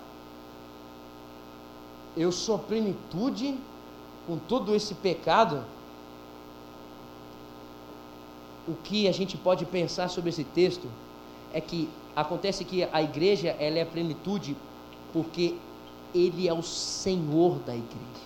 [2.17, 3.57] Eu sou a plenitude
[4.27, 5.63] com todo esse pecado.
[8.67, 10.89] O que a gente pode pensar sobre esse texto
[11.53, 14.55] é que Acontece que a igreja ela é a plenitude
[15.11, 15.55] porque
[16.13, 18.25] ele é o Senhor da igreja.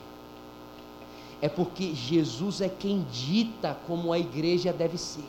[1.42, 5.24] É porque Jesus é quem dita como a igreja deve ser.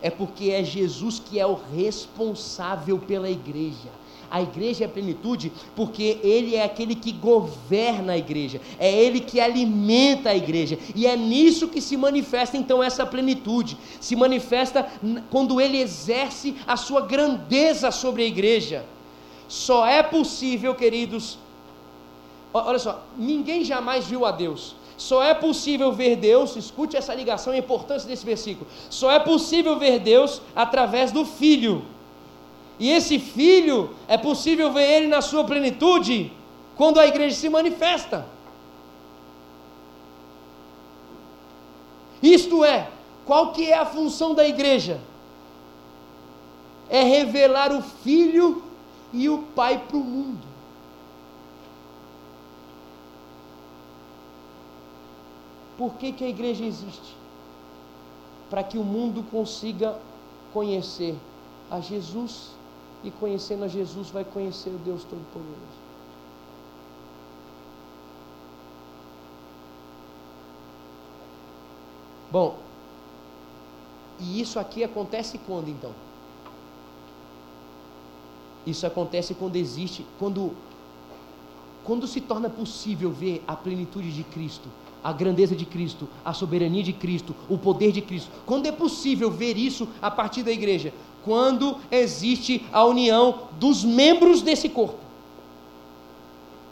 [0.00, 3.90] É porque é Jesus que é o responsável pela igreja.
[4.30, 9.40] A igreja é plenitude porque ele é aquele que governa a igreja, é ele que
[9.40, 13.76] alimenta a igreja, e é nisso que se manifesta então essa plenitude.
[14.00, 14.86] Se manifesta
[15.30, 18.84] quando ele exerce a sua grandeza sobre a igreja.
[19.48, 21.38] Só é possível, queridos,
[22.52, 24.76] olha só, ninguém jamais viu a Deus.
[24.98, 28.68] Só é possível ver Deus, escute essa ligação e a importância desse versículo.
[28.90, 31.84] Só é possível ver Deus através do Filho.
[32.78, 36.32] E esse filho é possível ver ele na sua plenitude
[36.76, 38.26] quando a igreja se manifesta.
[42.22, 42.88] Isto é,
[43.24, 45.00] qual que é a função da igreja?
[46.88, 48.62] É revelar o filho
[49.12, 50.46] e o pai para o mundo.
[55.76, 57.16] Por que, que a igreja existe?
[58.50, 59.98] Para que o mundo consiga
[60.52, 61.16] conhecer
[61.70, 62.57] a Jesus
[63.08, 65.88] e conhecendo a Jesus vai conhecer o Deus Todo-Poderoso.
[72.30, 72.58] Bom,
[74.20, 75.92] e isso aqui acontece quando então?
[78.66, 80.52] Isso acontece quando existe, quando
[81.84, 84.68] quando se torna possível ver a plenitude de Cristo,
[85.02, 88.30] a grandeza de Cristo, a soberania de Cristo, o poder de Cristo.
[88.44, 90.92] Quando é possível ver isso a partir da igreja?
[91.24, 94.98] Quando existe a união dos membros desse corpo.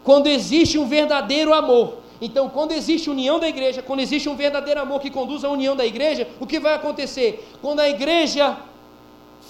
[0.05, 1.99] Quando existe um verdadeiro amor.
[2.21, 5.77] Então, quando existe união da igreja, quando existe um verdadeiro amor que conduz à união
[5.77, 7.47] da igreja, o que vai acontecer?
[7.61, 8.57] Quando a igreja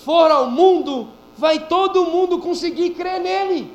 [0.05, 3.73] for ao mundo, vai todo mundo conseguir crer nele.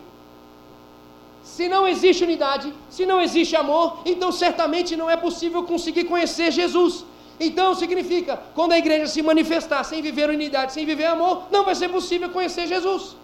[1.43, 6.51] Se não existe unidade, se não existe amor, então certamente não é possível conseguir conhecer
[6.51, 7.05] Jesus.
[7.47, 11.73] Então significa, quando a igreja se manifestar sem viver unidade, sem viver amor, não vai
[11.73, 13.15] ser possível conhecer Jesus.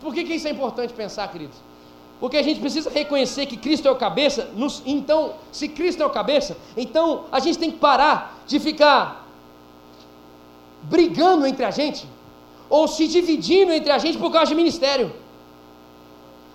[0.00, 1.56] Por que, que isso é importante pensar, queridos?
[2.18, 4.50] Porque a gente precisa reconhecer que Cristo é o cabeça.
[4.56, 9.28] Nos, então, se Cristo é o cabeça, então a gente tem que parar de ficar
[10.82, 12.04] brigando entre a gente,
[12.68, 15.21] ou se dividindo entre a gente por causa de ministério.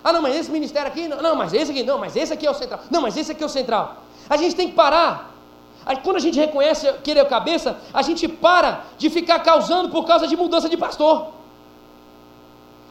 [0.02, 2.46] Ah, não, mas esse ministério aqui, não, não, mas esse aqui, não, mas esse aqui
[2.46, 4.04] é o central, não, mas esse aqui é o central.
[4.28, 5.34] A gente tem que parar.
[6.02, 9.88] Quando a gente reconhece que ele é o cabeça, a gente para de ficar causando
[9.88, 11.32] por causa de mudança de pastor.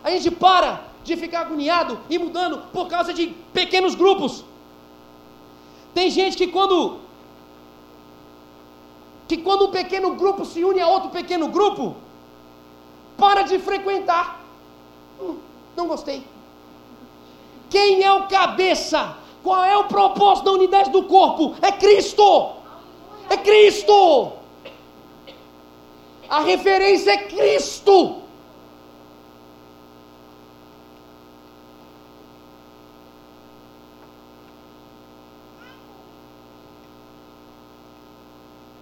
[0.04, 4.44] A gente para de ficar agoniado e mudando por causa de pequenos grupos.
[5.94, 7.00] Tem gente que quando
[9.28, 11.96] que quando um pequeno grupo se une a outro pequeno grupo,
[13.18, 14.42] para de frequentar.
[15.20, 15.38] Hum,
[15.76, 16.26] não gostei.
[17.70, 19.18] Quem é o cabeça?
[19.44, 21.56] Qual é o propósito da unidade do corpo?
[21.62, 22.52] É Cristo.
[23.30, 24.34] É Cristo.
[26.30, 28.28] A referência é Cristo.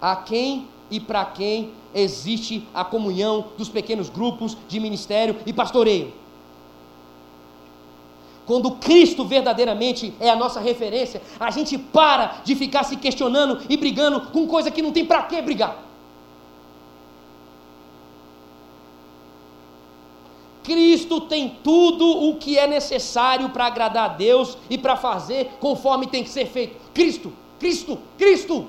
[0.00, 6.12] a quem e para quem existe a comunhão dos pequenos grupos de ministério e pastoreio.
[8.46, 13.76] Quando Cristo verdadeiramente é a nossa referência, a gente para de ficar se questionando e
[13.76, 15.84] brigando com coisa que não tem para que brigar.
[20.62, 26.06] Cristo tem tudo o que é necessário para agradar a Deus e para fazer conforme
[26.06, 26.76] tem que ser feito.
[26.92, 28.68] Cristo, Cristo, Cristo.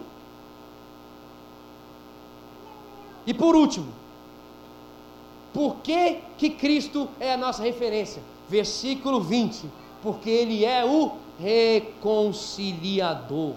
[3.25, 3.91] E por último,
[5.53, 8.21] por que, que Cristo é a nossa referência?
[8.49, 9.65] Versículo 20:
[10.01, 13.53] porque Ele é o reconciliador.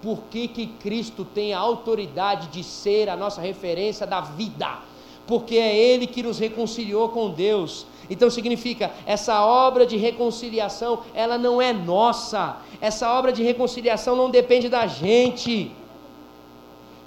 [0.00, 4.78] Por que, que Cristo tem a autoridade de ser a nossa referência da vida?
[5.26, 7.86] Porque é Ele que nos reconciliou com Deus.
[8.10, 12.56] Então significa, essa obra de reconciliação, ela não é nossa.
[12.80, 15.70] Essa obra de reconciliação não depende da gente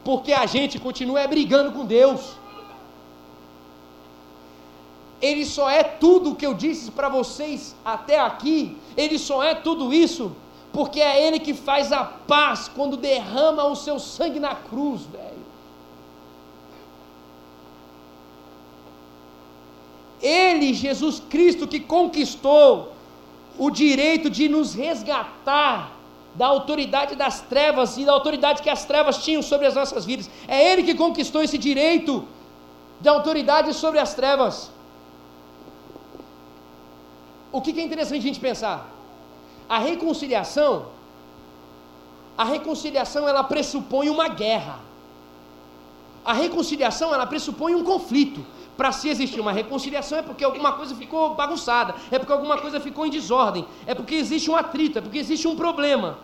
[0.05, 2.37] porque a gente continua brigando com Deus.
[5.21, 9.55] Ele só é tudo o que eu disse para vocês até aqui, ele só é
[9.55, 10.35] tudo isso,
[10.71, 15.45] porque é Ele que faz a paz quando derrama o seu sangue na cruz, velho.
[20.21, 22.93] Ele, Jesus Cristo, que conquistou
[23.57, 25.93] o direito de nos resgatar
[26.33, 30.29] da autoridade das trevas e da autoridade que as trevas tinham sobre as nossas vidas.
[30.45, 32.27] É Ele que conquistou esse direito
[32.99, 34.74] de autoridade sobre as trevas.
[37.55, 38.85] O que é interessante a gente pensar?
[39.69, 40.87] A reconciliação,
[42.37, 44.79] a reconciliação ela pressupõe uma guerra.
[46.25, 48.45] A reconciliação ela pressupõe um conflito.
[48.75, 52.77] Para se existir uma reconciliação é porque alguma coisa ficou bagunçada, é porque alguma coisa
[52.81, 56.17] ficou em desordem, é porque existe um atrito, é porque existe um problema.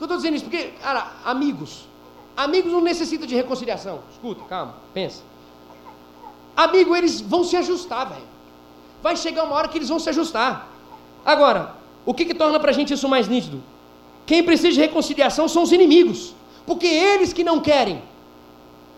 [0.00, 1.86] Eu estou dizendo isso porque, cara, amigos,
[2.34, 4.00] amigos não necessitam de reconciliação.
[4.10, 5.22] Escuta, calma, pensa.
[6.56, 8.33] Amigo, eles vão se ajustar, velho.
[9.04, 10.66] Vai chegar uma hora que eles vão se ajustar.
[11.26, 11.74] Agora,
[12.06, 13.62] o que, que torna para a gente isso mais nítido?
[14.24, 16.34] Quem precisa de reconciliação são os inimigos,
[16.64, 18.00] porque eles que não querem.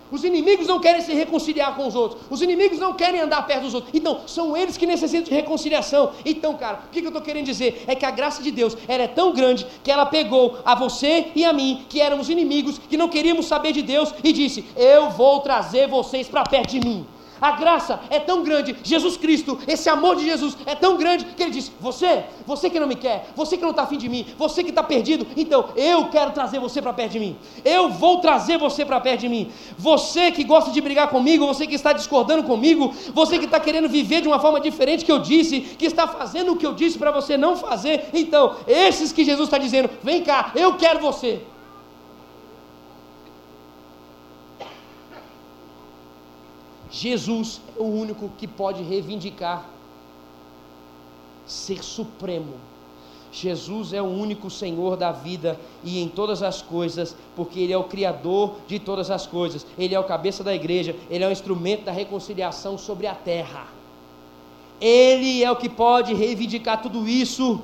[0.08, 2.22] Os inimigos não querem se reconciliar com os outros.
[2.30, 3.92] Os inimigos não querem andar perto dos outros.
[3.92, 6.12] Então, são eles que necessitam de reconciliação.
[6.24, 7.82] Então, cara, o que, eu estou querendo dizer?
[7.88, 11.32] É que a graça de Deus ela é tão grande que ela pegou a você
[11.34, 15.10] e a mim, que éramos inimigos, que não queríamos saber de Deus, e disse: Eu
[15.10, 17.04] vou trazer vocês para perto de mim.
[17.40, 21.42] A graça é tão grande, Jesus Cristo, esse amor de Jesus é tão grande que
[21.42, 24.26] ele diz: Você, você que não me quer, você que não está afim de mim,
[24.38, 27.36] você que está perdido, então eu quero trazer você para perto de mim.
[27.64, 29.50] Eu vou trazer você para perto de mim.
[29.76, 33.88] Você que gosta de brigar comigo, você que está discordando comigo, você que está querendo
[33.88, 36.98] viver de uma forma diferente que eu disse, que está fazendo o que eu disse
[36.98, 41.42] para você não fazer, então, esses que Jesus está dizendo: Vem cá, eu quero você.
[46.90, 49.68] Jesus é o único que pode reivindicar
[51.46, 52.54] ser supremo.
[53.32, 57.76] Jesus é o único Senhor da vida e em todas as coisas, porque Ele é
[57.76, 61.32] o Criador de todas as coisas, Ele é o cabeça da igreja, Ele é o
[61.32, 63.66] instrumento da reconciliação sobre a terra.
[64.80, 67.60] Ele é o que pode reivindicar tudo isso,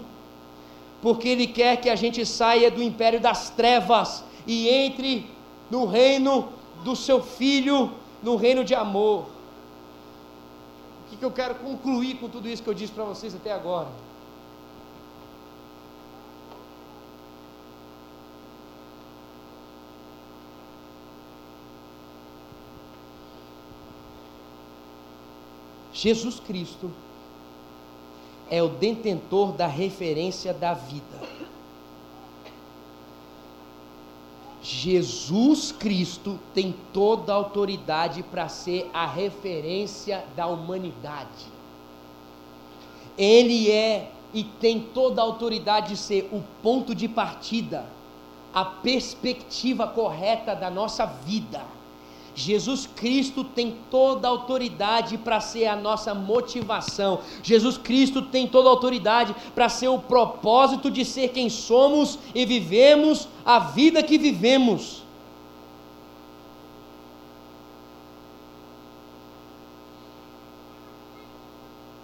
[1.01, 5.27] porque Ele quer que a gente saia do império das trevas e entre
[5.71, 6.49] no reino
[6.85, 7.91] do Seu Filho
[8.23, 9.27] no reino de amor.
[11.07, 13.53] O que, que eu quero concluir com tudo isso que eu disse para vocês até
[13.53, 13.89] agora?
[25.93, 26.91] Jesus Cristo
[28.51, 31.21] é o detentor da referência da vida.
[34.83, 41.47] Jesus Cristo tem toda a autoridade para ser a referência da humanidade.
[43.17, 47.87] Ele é e tem toda a autoridade de ser o ponto de partida,
[48.53, 51.63] a perspectiva correta da nossa vida.
[52.35, 57.21] Jesus Cristo tem toda a autoridade para ser a nossa motivação.
[57.43, 62.47] Jesus Cristo tem toda a autoridade para ser o propósito de ser quem somos e
[62.47, 65.03] vivemos a vida que vivemos.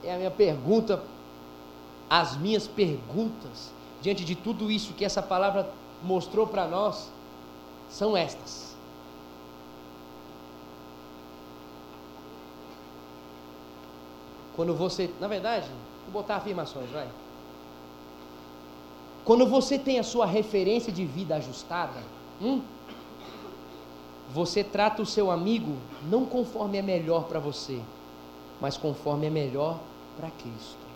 [0.04, 1.02] É a minha pergunta,
[2.08, 5.70] as minhas perguntas, diante de tudo isso que essa palavra
[6.02, 7.10] mostrou para nós,
[7.90, 8.67] são estas
[14.58, 15.68] Quando você, na verdade,
[16.04, 17.06] vou botar afirmações, vai.
[19.24, 22.02] Quando você tem a sua referência de vida ajustada,
[22.42, 22.60] hum,
[24.34, 25.76] você trata o seu amigo
[26.10, 27.80] não conforme é melhor para você,
[28.60, 29.78] mas conforme é melhor
[30.16, 30.88] para Cristo.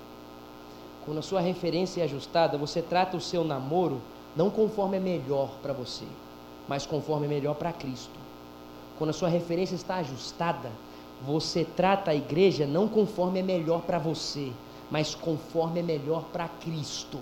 [1.06, 4.02] Quando a sua referência é ajustada, você trata o seu namoro
[4.34, 6.06] não conforme é melhor para você,
[6.66, 8.18] mas conforme é melhor para Cristo.
[8.98, 10.72] Quando a sua referência está ajustada,
[11.24, 14.52] você trata a igreja não conforme é melhor para você,
[14.90, 17.18] mas conforme é melhor para Cristo.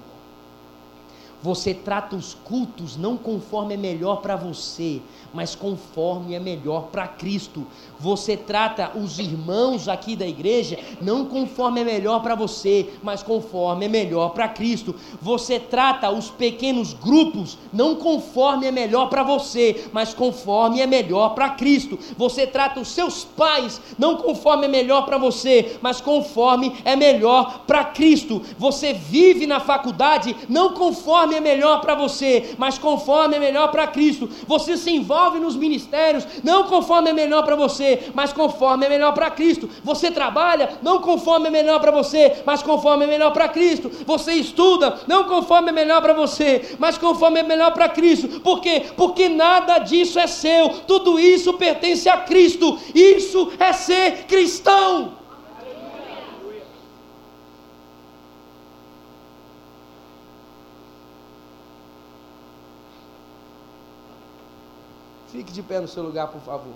[1.42, 5.00] Você trata os cultos não conforme é melhor para você,
[5.32, 7.66] mas conforme é melhor para Cristo.
[7.98, 13.86] Você trata os irmãos aqui da igreja não conforme é melhor para você, mas conforme
[13.86, 14.94] é melhor para Cristo.
[15.20, 21.30] Você trata os pequenos grupos não conforme é melhor para você, mas conforme é melhor
[21.30, 21.98] para Cristo.
[22.18, 27.60] Você trata os seus pais não conforme é melhor para você, mas conforme é melhor
[27.66, 28.42] para Cristo.
[28.58, 33.86] Você vive na faculdade não conforme é melhor para você, mas conforme é melhor para
[33.86, 34.28] Cristo.
[34.46, 38.88] Você se envolve envolve nos ministérios, não conforme é melhor para você, mas conforme é
[38.88, 39.68] melhor para Cristo.
[39.84, 43.90] Você trabalha, não conforme é melhor para você, mas conforme é melhor para Cristo.
[44.06, 48.40] Você estuda, não conforme é melhor para você, mas conforme é melhor para Cristo.
[48.40, 48.84] Por quê?
[48.96, 52.78] Porque nada disso é seu, tudo isso pertence a Cristo.
[52.94, 55.19] Isso é ser cristão.
[65.40, 66.74] Fique de pé no seu lugar, por favor.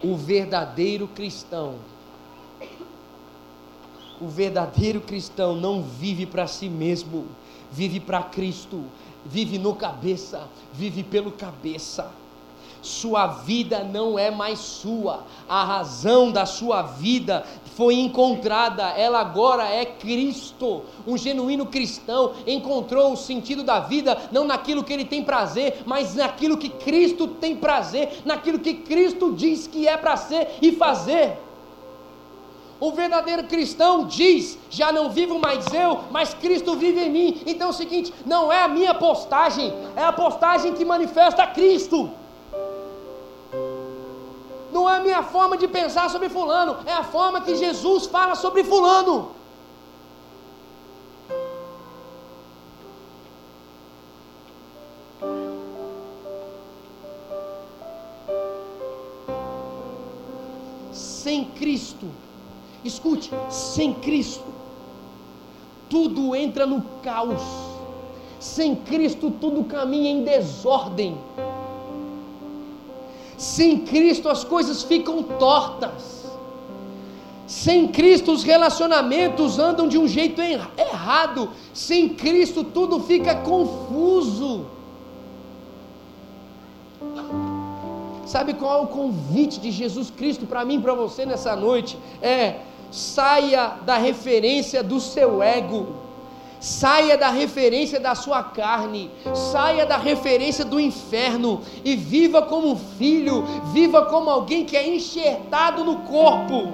[0.00, 1.80] O verdadeiro cristão,
[4.20, 7.26] o verdadeiro cristão não vive para si mesmo,
[7.72, 8.84] vive para Cristo
[9.28, 12.10] vive no cabeça, vive pelo cabeça.
[12.82, 19.64] Sua vida não é mais sua, a razão da sua vida foi encontrada, ela agora
[19.64, 20.82] é Cristo.
[21.04, 26.14] Um genuíno cristão encontrou o sentido da vida não naquilo que ele tem prazer, mas
[26.14, 31.45] naquilo que Cristo tem prazer, naquilo que Cristo diz que é para ser e fazer.
[32.78, 37.42] O verdadeiro cristão diz: já não vivo mais eu, mas Cristo vive em mim.
[37.46, 42.10] Então é o seguinte: não é a minha postagem, é a postagem que manifesta Cristo.
[44.70, 48.34] Não é a minha forma de pensar sobre Fulano, é a forma que Jesus fala
[48.34, 49.34] sobre Fulano.
[60.92, 62.06] Sem Cristo
[62.86, 64.44] Escute, sem Cristo,
[65.88, 67.42] tudo entra no caos.
[68.38, 71.16] Sem Cristo, tudo caminha em desordem.
[73.36, 76.26] Sem Cristo, as coisas ficam tortas.
[77.46, 81.50] Sem Cristo, os relacionamentos andam de um jeito errado.
[81.72, 84.66] Sem Cristo, tudo fica confuso.
[88.26, 91.96] Sabe qual é o convite de Jesus Cristo para mim e para você nessa noite?
[92.20, 92.60] É
[92.90, 95.96] saia da referência do seu ego,
[96.60, 102.76] saia da referência da sua carne, saia da referência do inferno e viva como um
[102.76, 106.72] filho, viva como alguém que é enxertado no corpo.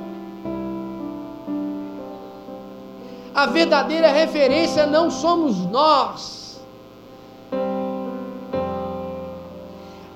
[3.35, 6.61] A verdadeira referência não somos nós.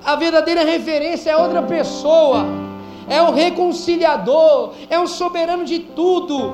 [0.05, 2.66] A verdadeira referência é outra pessoa
[3.09, 6.53] é o reconciliador, é o soberano de tudo.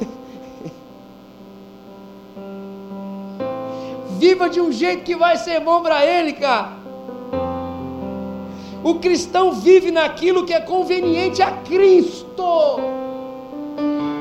[4.18, 6.80] Viva de um jeito que vai ser bom para ele, cara.
[8.82, 12.80] O cristão vive naquilo que é conveniente a Cristo.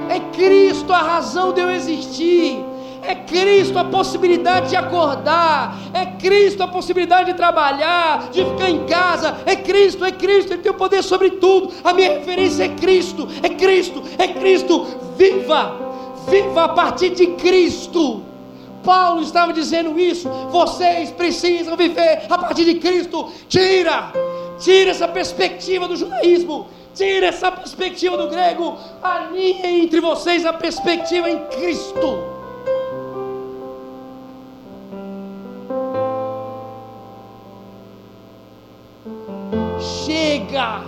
[0.10, 2.62] É Cristo a razão de eu existir.
[3.10, 5.76] É Cristo a possibilidade de acordar.
[5.96, 9.36] É Cristo a possibilidade de trabalhar, de ficar em casa.
[9.48, 10.54] É Cristo, é Cristo.
[10.54, 11.74] Ele tem o poder sobre tudo.
[11.84, 13.28] A minha referência é Cristo.
[13.42, 14.86] É Cristo, é Cristo.
[15.18, 15.76] Viva,
[16.30, 18.22] viva a partir de Cristo.
[18.84, 20.30] Paulo estava dizendo isso.
[20.52, 23.32] Vocês precisam viver a partir de Cristo.
[23.48, 24.14] Tira,
[24.60, 26.68] tira essa perspectiva do judaísmo.
[26.94, 28.78] Tira essa perspectiva do grego.
[29.02, 32.39] Alinhe entre vocês a perspectiva em Cristo.
[40.10, 40.82] Chega.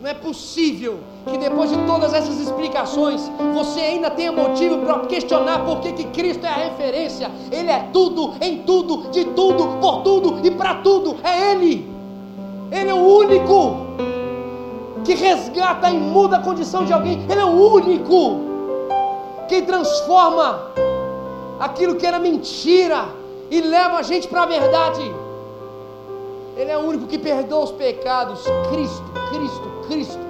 [0.00, 5.64] Não é possível que depois de todas essas explicações, você ainda tenha motivo para questionar
[5.64, 7.30] por que, que Cristo é a referência.
[7.50, 11.16] Ele é tudo, em tudo, de tudo, por tudo e para tudo.
[11.24, 11.88] É Ele.
[12.70, 13.86] Ele é o único
[15.04, 17.24] que resgata e muda a condição de alguém.
[17.28, 18.40] Ele é o único
[19.48, 20.70] que transforma
[21.58, 23.08] aquilo que era mentira
[23.50, 25.23] e leva a gente para a verdade.
[26.56, 28.44] Ele é o único que perdoa os pecados.
[28.70, 30.24] Cristo, Cristo, Cristo.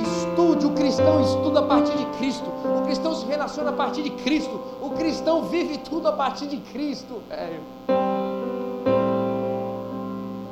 [0.00, 2.46] Estude, o cristão estuda a partir de Cristo.
[2.46, 4.60] O cristão se relaciona a partir de Cristo.
[4.82, 7.22] O cristão vive tudo a partir de Cristo.
[7.30, 7.60] É.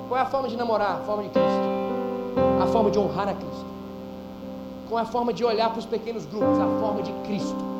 [0.09, 1.01] Qual é a forma de namorar?
[1.01, 2.63] A forma de Cristo.
[2.63, 3.67] A forma de honrar a Cristo.
[4.89, 6.59] Qual é a forma de olhar para os pequenos grupos?
[6.61, 7.77] A forma de Cristo.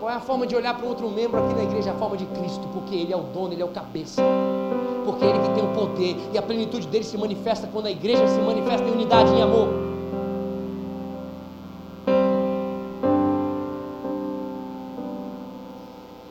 [0.00, 1.92] Qual é a forma de olhar para outro membro aqui na igreja?
[1.92, 4.22] A forma de Cristo, porque Ele é o dono, Ele é o cabeça
[5.06, 7.90] porque é Ele que tem o poder, e a plenitude dele se manifesta quando a
[7.90, 9.68] igreja se manifesta em unidade e em amor.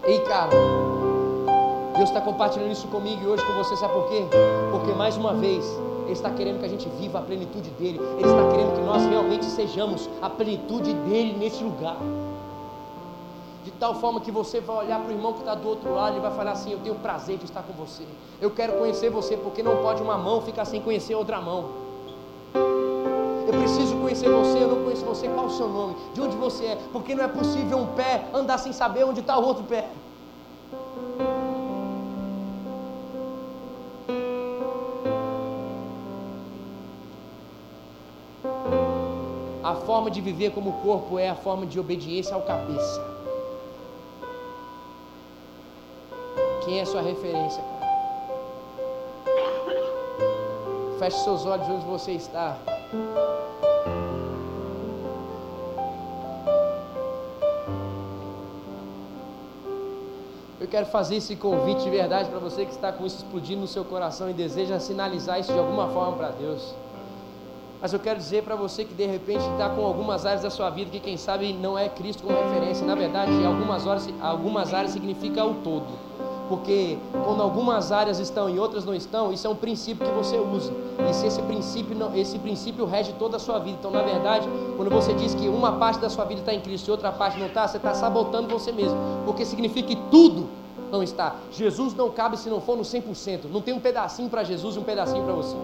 [0.03, 0.51] Ei, cara,
[1.95, 4.25] Deus está compartilhando isso comigo e hoje com você, sabe por quê?
[4.71, 5.65] Porque mais uma vez,
[6.03, 9.03] Ele está querendo que a gente viva a plenitude dele, Ele está querendo que nós
[9.05, 11.97] realmente sejamos a plenitude dele nesse lugar
[13.75, 16.19] tal forma que você vai olhar para o irmão que está do outro lado e
[16.19, 18.03] vai falar assim: Eu tenho prazer de estar com você,
[18.41, 21.85] eu quero conhecer você, porque não pode uma mão ficar sem conhecer outra mão.
[23.47, 26.65] Eu preciso conhecer você, eu não conheço você, qual o seu nome, de onde você
[26.65, 29.89] é, porque não é possível um pé andar sem saber onde está o outro pé.
[39.63, 43.14] A forma de viver como corpo é a forma de obediência ao cabeça.
[46.65, 47.63] Quem é sua referência?
[50.97, 52.57] Feche seus olhos onde você está.
[60.59, 63.67] Eu quero fazer esse convite de verdade para você que está com isso explodindo no
[63.67, 66.73] seu coração e deseja sinalizar isso de alguma forma para Deus.
[67.79, 70.71] Mas eu quero dizer para você que de repente está com algumas áreas da sua
[70.71, 72.87] vida que quem sabe não é Cristo como referência.
[72.87, 76.15] Na verdade, algumas, horas, algumas áreas significa o todo
[76.47, 80.37] porque quando algumas áreas estão e outras não estão, isso é um princípio que você
[80.37, 80.71] usa.
[81.09, 83.77] E se esse princípio, não, esse princípio rege toda a sua vida.
[83.79, 86.87] Então, na verdade, quando você diz que uma parte da sua vida está em Cristo
[86.87, 90.47] e outra parte não está, você está sabotando você mesmo, porque significa que tudo
[90.91, 91.35] não está.
[91.51, 93.45] Jesus não cabe se não for no 100%.
[93.51, 95.55] Não tem um pedacinho para Jesus e um pedacinho para você.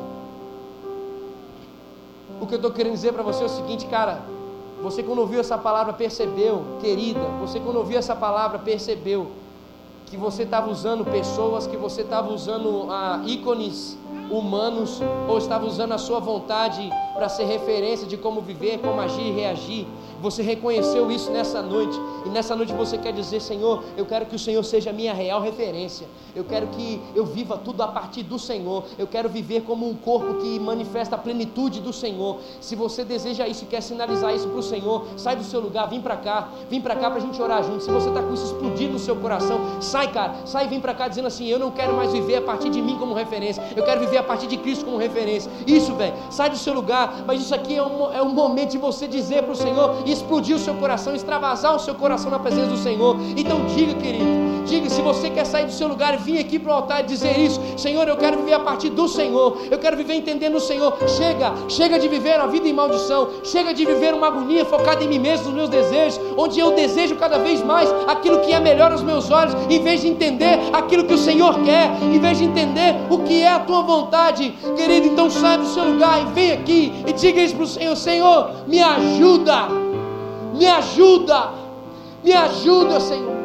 [2.39, 4.21] O que eu estou querendo dizer para você é o seguinte, cara.
[4.81, 9.27] Você quando ouviu essa palavra percebeu, querida, você quando ouviu essa palavra percebeu
[10.11, 13.97] que você estava usando pessoas, que você estava usando ah, ícones
[14.29, 19.27] humanos, ou estava usando a sua vontade para ser referência de como viver, como agir
[19.27, 19.87] e reagir.
[20.21, 24.35] Você reconheceu isso nessa noite, e nessa noite você quer dizer: Senhor, eu quero que
[24.35, 28.21] o Senhor seja a minha real referência, eu quero que eu viva tudo a partir
[28.23, 32.39] do Senhor, eu quero viver como um corpo que manifesta a plenitude do Senhor.
[32.59, 35.87] Se você deseja isso e quer sinalizar isso para o Senhor, sai do seu lugar,
[35.89, 37.83] vem para cá, vem para cá para a gente orar junto.
[37.83, 40.93] Se você está com isso explodindo no seu coração, sai, cara, sai e vem para
[40.93, 43.83] cá dizendo assim: Eu não quero mais viver a partir de mim como referência, eu
[43.83, 45.51] quero viver a partir de Cristo como referência.
[45.65, 48.77] Isso, velho, sai do seu lugar, mas isso aqui é um, é um momento de
[48.77, 52.67] você dizer para o Senhor explodir o seu coração, extravasar o seu coração na presença
[52.67, 53.15] do Senhor.
[53.37, 54.25] Então diga, querido,
[54.65, 57.37] diga se você quer sair do seu lugar vir aqui para o altar e dizer
[57.39, 60.97] isso, Senhor, eu quero viver a partir do Senhor, eu quero viver entendendo o Senhor.
[61.07, 65.07] Chega, chega de viver a vida em maldição, chega de viver uma agonia focada em
[65.07, 68.91] mim mesmo, nos meus desejos, onde eu desejo cada vez mais aquilo que é melhor
[68.91, 72.45] aos meus olhos, em vez de entender aquilo que o Senhor quer, em vez de
[72.45, 73.90] entender o que é a tua vontade,
[74.75, 75.07] querido.
[75.07, 78.67] Então sai do seu lugar e vem aqui e diga isso para o Senhor: Senhor,
[78.67, 79.81] me ajuda
[80.61, 81.53] me ajuda,
[82.23, 83.41] me ajuda, Senhor.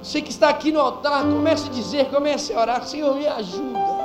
[0.00, 3.99] Você que está aqui no altar, comece a dizer, comece a orar, Senhor, me ajuda.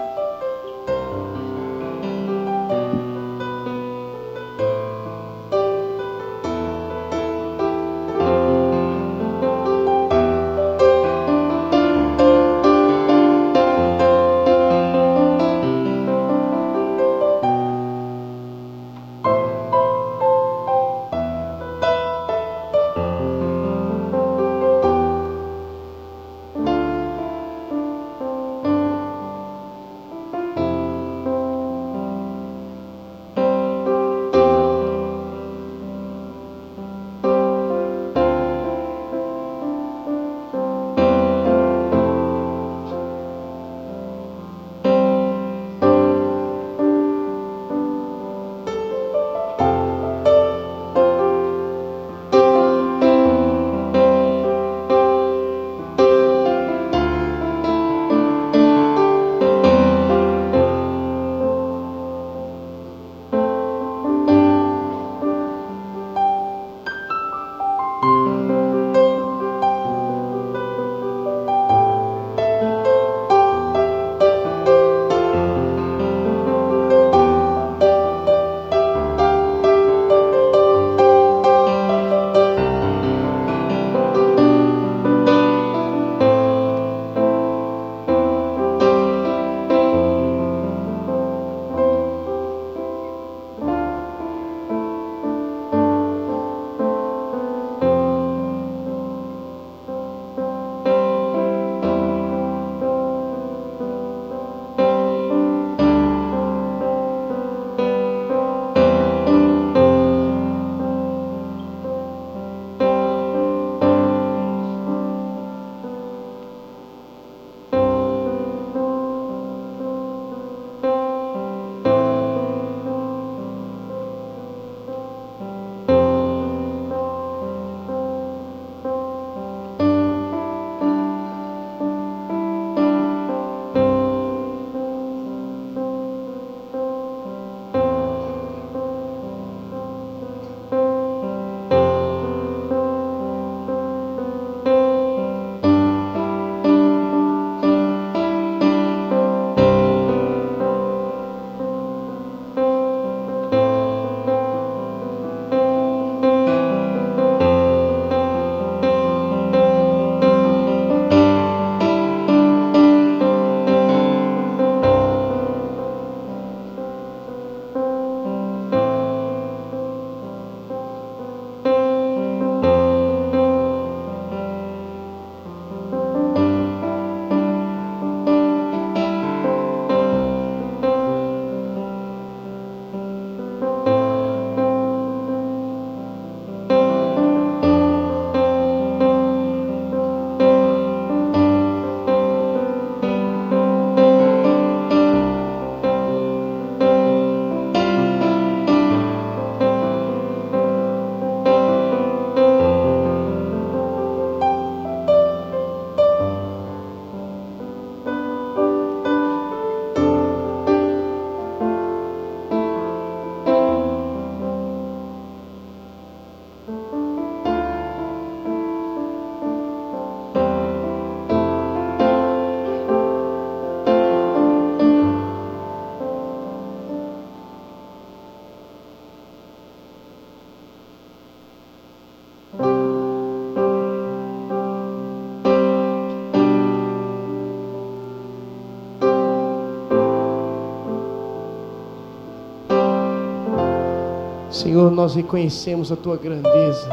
[244.76, 246.90] Senhor, nós reconhecemos a tua grandeza.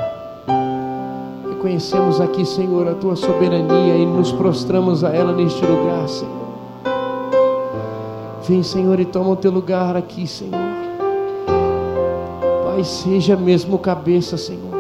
[1.49, 6.47] Reconhecemos aqui, Senhor, a tua soberania e nos prostramos a ela neste lugar, Senhor.
[8.47, 10.53] Vem, Senhor, e toma o teu lugar aqui, Senhor.
[12.67, 14.77] Pai, seja mesmo cabeça, Senhor.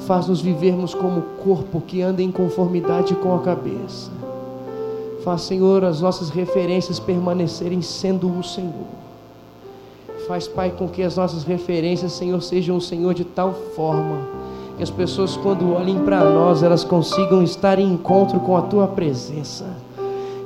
[0.00, 4.10] Faz-nos vivermos como corpo que anda em conformidade com a cabeça.
[5.22, 9.09] Faz, Senhor, as nossas referências permanecerem sendo o Senhor.
[10.30, 14.28] Faz, Pai, com que as nossas referências, Senhor, sejam o Senhor de tal forma
[14.76, 18.86] que as pessoas, quando olhem para nós, elas consigam estar em encontro com a Tua
[18.86, 19.66] presença.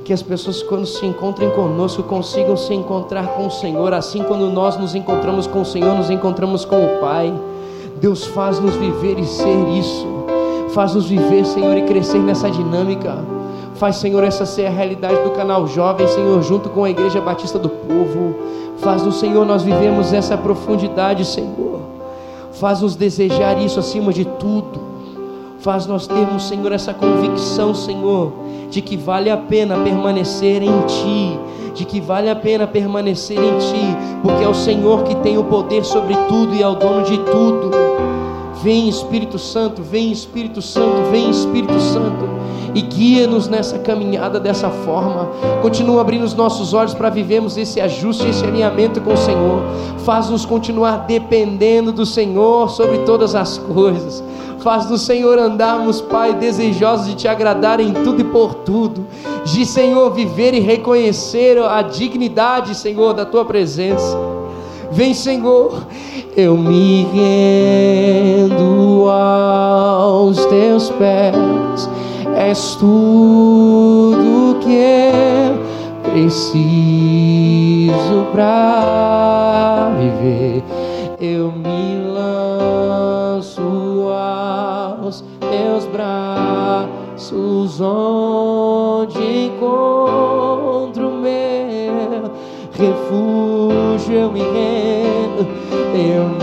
[0.03, 3.93] Que as pessoas, quando se encontrem conosco, consigam se encontrar com o Senhor.
[3.93, 7.31] Assim, quando nós nos encontramos com o Senhor, nos encontramos com o Pai.
[8.01, 10.15] Deus faz-nos viver e ser isso
[10.75, 13.34] Faz-nos viver, Senhor, e crescer nessa dinâmica.
[13.75, 17.59] Faz, Senhor, essa ser a realidade do canal Jovem, Senhor, junto com a Igreja Batista
[17.59, 18.35] do Povo.
[18.77, 21.81] Faz no Senhor nós vivemos essa profundidade, Senhor.
[22.53, 24.79] Faz-nos desejar isso acima de tudo.
[25.59, 28.31] Faz nós termos, Senhor, essa convicção, Senhor,
[28.69, 31.39] de que vale a pena permanecer em Ti,
[31.73, 35.43] de que vale a pena permanecer em Ti, porque é o Senhor que tem o
[35.43, 37.71] poder sobre tudo e é o dono de tudo.
[38.63, 42.34] Vem Espírito Santo, vem Espírito Santo, vem Espírito Santo
[42.75, 45.29] e guia-nos nessa caminhada dessa forma.
[45.61, 49.63] Continua abrindo os nossos olhos para vivermos esse ajuste, esse alinhamento com o Senhor.
[49.99, 54.21] Faz-nos continuar dependendo do Senhor sobre todas as coisas.
[54.59, 59.05] Faz do Senhor andarmos, Pai, desejosos de te agradar em tudo e por tudo.
[59.45, 64.17] De Senhor viver e reconhecer a dignidade, Senhor, da tua presença.
[64.91, 65.85] Vem, Senhor,
[66.35, 67.07] eu me
[68.43, 71.89] rendo aos teus pés.
[72.35, 75.57] És tudo que eu
[76.11, 77.15] preciso
[78.33, 80.61] para viver.
[81.19, 83.61] Eu me lanço
[84.11, 92.31] aos teus braços, onde encontro meu
[92.73, 94.13] refúgio.
[94.13, 95.47] Eu me rendo,
[95.95, 96.34] eu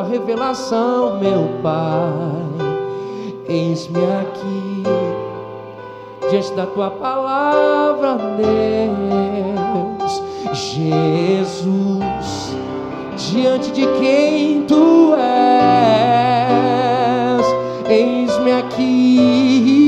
[0.00, 2.08] tua revelação, meu Pai,
[3.46, 4.82] eis-me aqui,
[6.30, 10.22] diante da tua palavra, Deus,
[10.52, 11.76] Jesus,
[13.30, 16.40] diante de quem tu és,
[17.90, 19.79] eis-me aqui,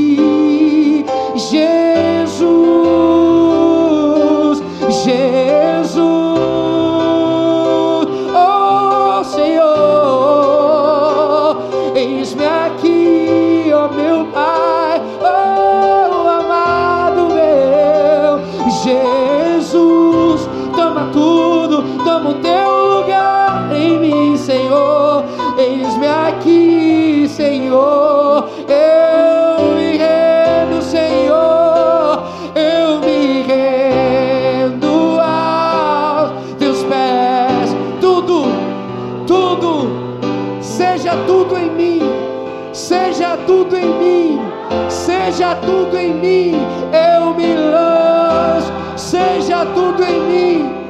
[45.64, 46.52] tudo em mim,
[46.92, 50.82] eu me lanço, seja tudo em mim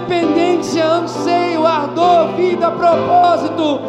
[0.00, 3.80] dependência, anseio, ardor, vida, propósito,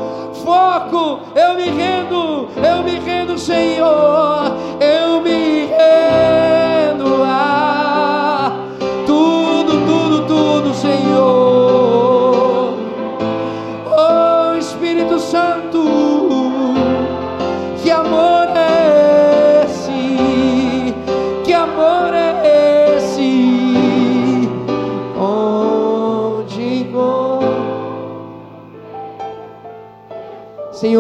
[0.43, 1.19] foco.
[1.35, 4.50] Eu me rendo, eu me rendo, Senhor.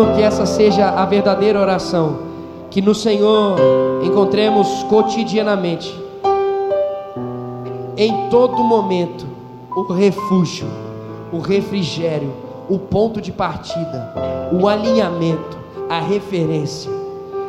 [0.01, 2.19] Senhor, que essa seja a verdadeira oração,
[2.71, 3.55] que no Senhor
[4.03, 5.95] encontremos cotidianamente,
[7.95, 9.27] em todo momento,
[9.69, 10.67] o refúgio,
[11.31, 12.33] o refrigério,
[12.67, 16.91] o ponto de partida, o alinhamento, a referência.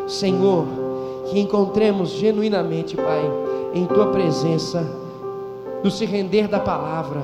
[0.06, 0.66] Senhor,
[1.30, 3.30] que encontremos genuinamente, Pai,
[3.72, 4.86] em Tua presença,
[5.82, 7.22] no se render da palavra,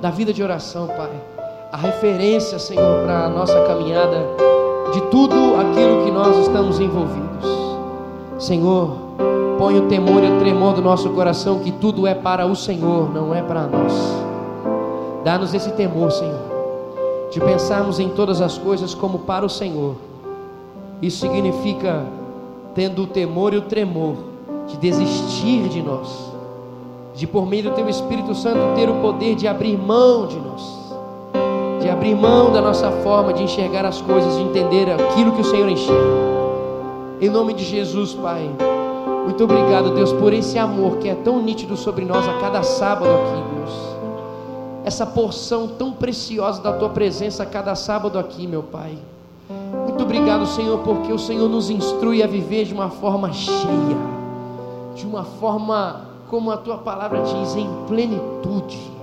[0.00, 1.10] da vida de oração, Pai,
[1.72, 4.26] a referência, Senhor, para a nossa caminhada,
[4.92, 7.46] de tudo aquilo que nós estamos envolvidos.
[8.38, 8.96] Senhor,
[9.56, 13.12] põe o temor e o tremor do nosso coração que tudo é para o Senhor,
[13.14, 13.92] não é para nós.
[15.22, 16.40] Dá-nos esse temor, Senhor,
[17.30, 19.94] de pensarmos em todas as coisas como para o Senhor.
[21.00, 22.04] Isso significa
[22.74, 24.16] tendo o temor e o tremor
[24.66, 26.32] de desistir de nós,
[27.14, 30.79] de por meio do Teu Espírito Santo ter o poder de abrir mão de nós,
[32.00, 35.68] abrir mão da nossa forma de enxergar as coisas, de entender aquilo que o Senhor
[35.68, 36.00] enxerga.
[37.20, 38.50] Em nome de Jesus, Pai.
[39.26, 43.10] Muito obrigado, Deus, por esse amor que é tão nítido sobre nós a cada sábado
[43.10, 43.70] aqui, Deus.
[44.82, 48.96] essa porção tão preciosa da tua presença a cada sábado aqui, meu Pai.
[49.84, 53.98] Muito obrigado, Senhor, porque o Senhor nos instrui a viver de uma forma cheia,
[54.94, 58.99] de uma forma, como a tua palavra diz, em plenitude.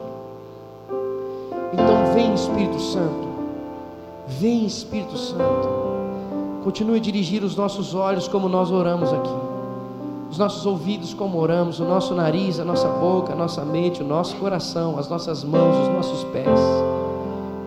[2.17, 3.27] Vem Espírito Santo,
[4.27, 5.69] vem Espírito Santo,
[6.63, 9.29] continue a dirigir os nossos olhos como nós oramos aqui
[10.27, 14.05] os nossos ouvidos como oramos, o nosso nariz, a nossa boca, a nossa mente, o
[14.05, 16.59] nosso coração, as nossas mãos, os nossos pés.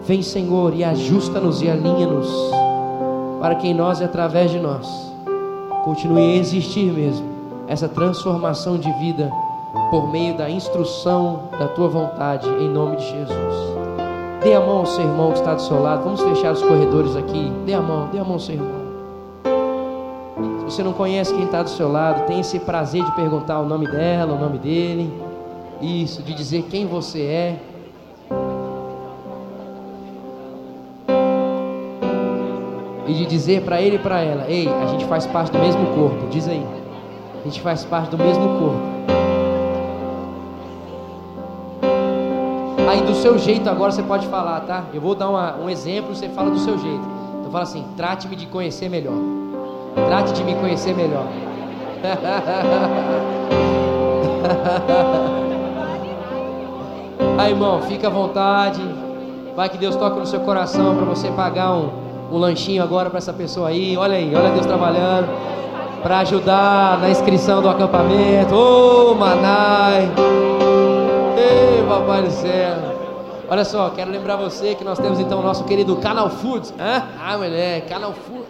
[0.05, 2.29] Vem, Senhor, e ajusta-nos e alinha-nos
[3.41, 4.87] para que em nós e através de nós
[5.85, 7.27] continue a existir mesmo
[7.69, 9.31] essa transformação de vida
[9.93, 13.90] por meio da instrução da tua vontade, em nome de Jesus.
[14.43, 16.05] Dê a mão ao seu irmão que está do seu lado.
[16.05, 17.53] Vamos fechar os corredores aqui.
[17.67, 18.81] Dê a mão, dê a mão ao seu irmão
[20.71, 23.89] você não conhece quem está do seu lado, tem esse prazer de perguntar o nome
[23.89, 25.13] dela, o nome dele,
[25.83, 27.57] isso, de dizer quem você é.
[33.09, 35.85] E de dizer para ele e para ela: Ei, a gente faz parte do mesmo
[35.89, 36.29] corpo.
[36.31, 36.65] Diz aí.
[37.41, 39.00] A gente faz parte do mesmo corpo.
[42.91, 44.83] Aí do seu jeito agora você pode falar, tá?
[44.93, 47.07] Eu vou dar uma, um exemplo, você fala do seu jeito.
[47.39, 49.15] Então fala assim: trate-me de conhecer melhor.
[50.09, 51.25] Trate de me conhecer melhor.
[57.39, 58.83] Aí, irmão, fica à vontade.
[59.55, 61.91] Vai que Deus toca no seu coração para você pagar um,
[62.33, 63.97] um lanchinho agora para essa pessoa aí.
[63.97, 65.29] Olha aí, olha Deus trabalhando
[66.03, 68.53] para ajudar na inscrição do acampamento.
[68.53, 70.11] Ô, oh, Manai!
[73.49, 76.73] Olha só, quero lembrar você que nós temos então o nosso querido Canal Foods.
[76.79, 77.03] Hã?
[77.21, 78.49] Ah, mulher, Canal Foods.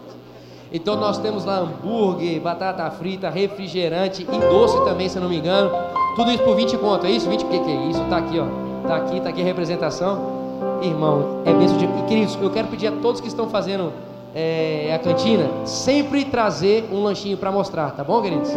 [0.73, 5.71] Então nós temos lá hambúrguer, batata frita, refrigerante e doce também, se não me engano.
[6.17, 7.29] Tudo isso por 20 conto, é isso?
[7.29, 8.05] 20, o que, que é isso?
[8.11, 8.47] Tá aqui, ó.
[8.87, 10.41] Tá aqui, tá aqui a representação.
[10.83, 11.87] Irmão, é mesmo de...
[11.87, 13.93] E queridos, eu quero pedir a todos que estão fazendo
[14.35, 18.51] é, a cantina, sempre trazer um lanchinho para mostrar, tá bom, queridos?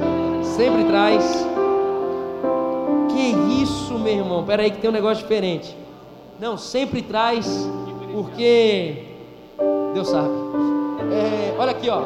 [0.44, 1.48] Sempre traz.
[4.04, 4.44] Meu irmão?
[4.44, 5.74] Pera aí que tem um negócio diferente.
[6.38, 7.48] Não, sempre traz,
[8.12, 9.06] porque
[9.94, 10.28] Deus sabe.
[11.14, 12.04] É, olha aqui, ó.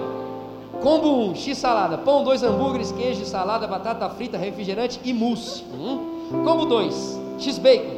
[0.81, 5.63] Combo 1, X salada, pão, dois hambúrgueres, queijo, salada, batata frita, refrigerante e mousse.
[5.73, 6.43] Hum.
[6.45, 7.95] Combo 2, X bacon,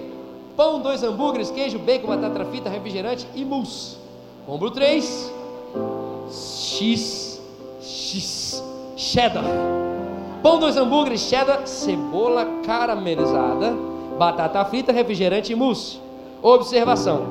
[0.56, 3.98] pão, dois hambúrgueres, queijo, bacon, batata frita, refrigerante e mousse.
[4.46, 5.34] Combo 3,
[6.30, 7.42] X,
[7.82, 8.64] X,
[8.96, 9.44] cheddar.
[10.42, 13.74] Pão, dois hambúrgueres, cheddar, cebola caramelizada,
[14.18, 16.00] batata frita, refrigerante e mousse.
[16.42, 17.24] Observação: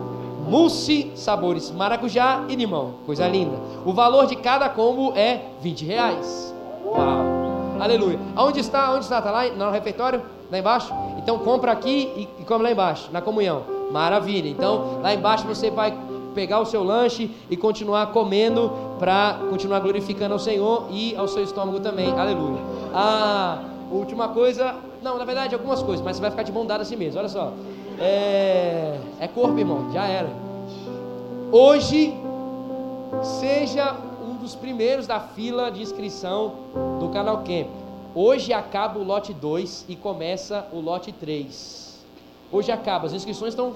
[0.46, 2.94] mousse, sabores maracujá e limão.
[3.06, 3.56] Coisa linda.
[3.86, 6.54] O valor de cada combo é 20 reais.
[6.84, 7.80] Uau!
[7.80, 8.18] Aleluia.
[8.36, 8.92] Aonde está?
[8.92, 9.18] Onde está?
[9.18, 10.20] Está lá no refeitório?
[10.50, 10.92] Lá embaixo?
[11.16, 13.62] Então compra aqui e, e come lá embaixo, na comunhão.
[13.90, 14.48] Maravilha.
[14.48, 15.96] Então lá embaixo você vai
[16.34, 21.42] pegar o seu lanche e continuar comendo para continuar glorificando ao Senhor e ao seu
[21.42, 22.10] estômago também.
[22.10, 22.60] Aleluia.
[22.94, 26.96] A última coisa, não, na verdade algumas coisas, mas você vai ficar de bondade assim
[26.96, 27.18] mesmo.
[27.18, 27.52] Olha só.
[28.00, 30.28] É, é corpo, irmão, já era.
[31.50, 32.14] Hoje,
[33.40, 36.52] seja um dos primeiros da fila de inscrição
[37.00, 37.68] do canal Camp.
[38.14, 42.04] Hoje acaba o lote 2 e começa o lote 3.
[42.50, 43.74] Hoje acaba, as inscrições estão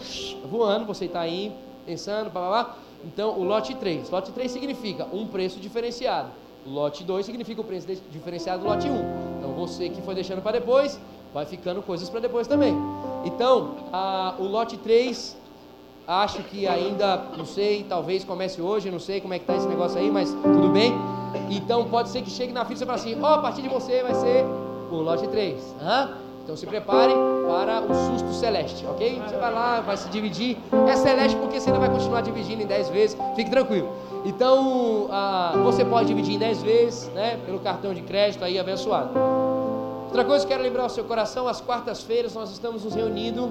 [0.51, 1.53] voando, você está aí
[1.85, 2.77] pensando, blá.
[3.05, 4.11] Então, o lote 3.
[4.11, 6.31] Lote 3 significa um preço diferenciado.
[6.67, 9.39] Lote 2 significa o preço diferenciado do lote 1.
[9.39, 10.99] Então, você que foi deixando para depois,
[11.35, 12.75] vai ficando coisas para depois também.
[13.25, 15.37] Então, a, o lote 3,
[16.07, 19.67] acho que ainda, não sei, talvez comece hoje, não sei como é que está esse
[19.67, 20.93] negócio aí, mas tudo bem.
[21.51, 23.69] Então, pode ser que chegue na fila e fale assim, ó, oh, a partir de
[23.69, 24.45] você vai ser
[24.91, 25.75] o lote 3.
[25.81, 26.17] Hã?
[26.43, 27.13] Então se prepare
[27.47, 29.23] para o susto celeste, ok?
[29.27, 30.59] Você vai lá, vai se dividir.
[30.89, 33.89] É celeste porque você ainda vai continuar dividindo em 10 vezes, fique tranquilo.
[34.25, 37.39] Então, ah, você pode dividir em 10 vezes, né?
[37.47, 39.11] Pelo cartão de crédito aí abençoado.
[40.07, 43.51] Outra coisa que quero lembrar ao seu coração, às quartas-feiras nós estamos nos reunindo.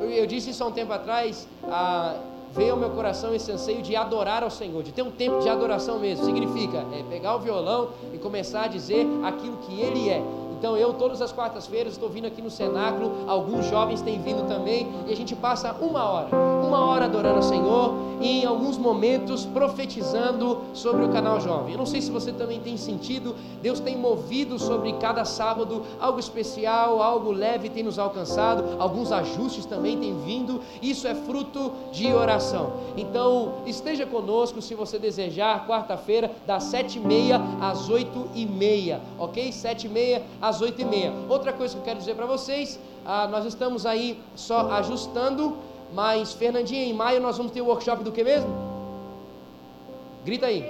[0.00, 2.14] Eu, eu, disse isso há um tempo atrás, a,
[2.52, 5.48] veio ao meu coração esse anseio de adorar ao Senhor, de ter um tempo de
[5.48, 6.24] adoração mesmo.
[6.24, 10.22] Significa é, pegar o violão e começar a dizer aquilo que Ele é.
[10.60, 14.86] Então eu todas as quartas-feiras estou vindo aqui no cenáculo, alguns jovens têm vindo também,
[15.06, 19.46] e a gente passa uma hora, uma hora adorando ao Senhor e em alguns momentos
[19.46, 21.72] profetizando sobre o canal jovem.
[21.72, 26.20] Eu não sei se você também tem sentido, Deus tem movido sobre cada sábado algo
[26.20, 30.60] especial, algo leve tem nos alcançado, alguns ajustes também têm vindo.
[30.82, 32.74] Isso é fruto de oração.
[32.98, 39.00] Então esteja conosco se você desejar, quarta-feira, das sete e meia às oito e meia,
[39.18, 39.50] ok?
[39.52, 41.12] Sete e meia às às oito e meia.
[41.28, 45.56] Outra coisa que eu quero dizer para vocês, ah, nós estamos aí só ajustando
[45.92, 48.50] Mas, Fernandinha, em maio nós vamos ter o workshop do que mesmo?
[50.24, 50.64] Grita aí.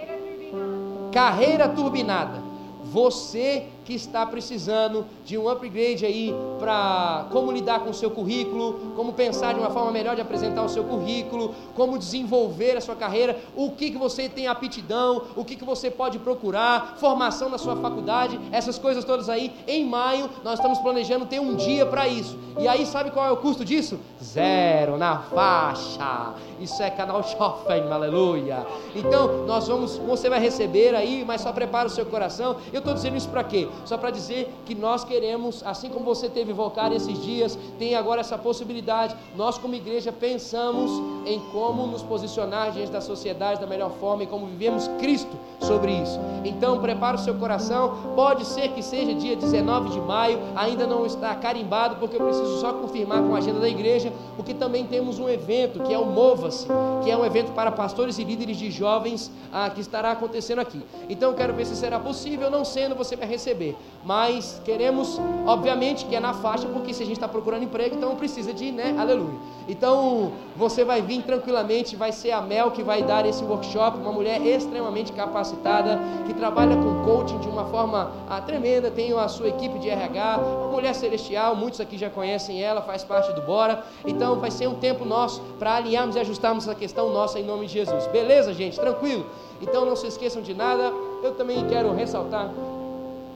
[1.12, 2.42] Carreira turbinada.
[2.84, 8.92] Você que está precisando de um upgrade aí para como lidar com o seu currículo,
[8.94, 12.94] como pensar de uma forma melhor de apresentar o seu currículo, como desenvolver a sua
[12.94, 17.58] carreira, o que, que você tem aptidão, o que, que você pode procurar, formação na
[17.58, 19.52] sua faculdade, essas coisas todas aí.
[19.66, 22.38] Em maio nós estamos planejando ter um dia para isso.
[22.60, 23.98] E aí sabe qual é o custo disso?
[24.22, 26.34] Zero na faixa.
[26.60, 28.64] Isso é canal shopping, aleluia.
[28.94, 32.56] Então nós vamos, você vai receber aí, mas só prepara o seu coração.
[32.72, 33.66] Eu estou dizendo isso para quê?
[33.84, 38.20] Só para dizer que nós queremos, assim como você teve vocar esses dias, tem agora
[38.20, 39.16] essa possibilidade.
[39.36, 40.90] Nós, como igreja, pensamos
[41.26, 45.92] em como nos posicionar diante da sociedade da melhor forma e como vivemos Cristo sobre
[45.92, 46.18] isso.
[46.44, 48.12] Então, prepara o seu coração.
[48.14, 52.60] Pode ser que seja dia 19 de maio, ainda não está carimbado, porque eu preciso
[52.60, 56.06] só confirmar com a agenda da igreja, porque também temos um evento que é o
[56.06, 56.66] Mova-se,
[57.04, 60.80] que é um evento para pastores e líderes de jovens ah, que estará acontecendo aqui.
[61.08, 63.59] Então, quero ver se será possível, não sendo, você vai receber
[64.04, 68.16] mas queremos, obviamente, que é na faixa, porque se a gente está procurando emprego, então
[68.16, 68.96] precisa de, né?
[68.98, 69.38] Aleluia.
[69.68, 74.12] Então você vai vir tranquilamente, vai ser a Mel que vai dar esse workshop, uma
[74.12, 79.48] mulher extremamente capacitada, que trabalha com coaching de uma forma ah, tremenda, tem a sua
[79.48, 83.84] equipe de RH, uma mulher celestial, muitos aqui já conhecem ela, faz parte do Bora.
[84.06, 87.66] Então vai ser um tempo nosso para alinharmos e ajustarmos essa questão nossa em nome
[87.66, 88.06] de Jesus.
[88.06, 88.80] Beleza, gente?
[88.80, 89.26] Tranquilo?
[89.60, 90.92] Então não se esqueçam de nada.
[91.22, 92.50] Eu também quero ressaltar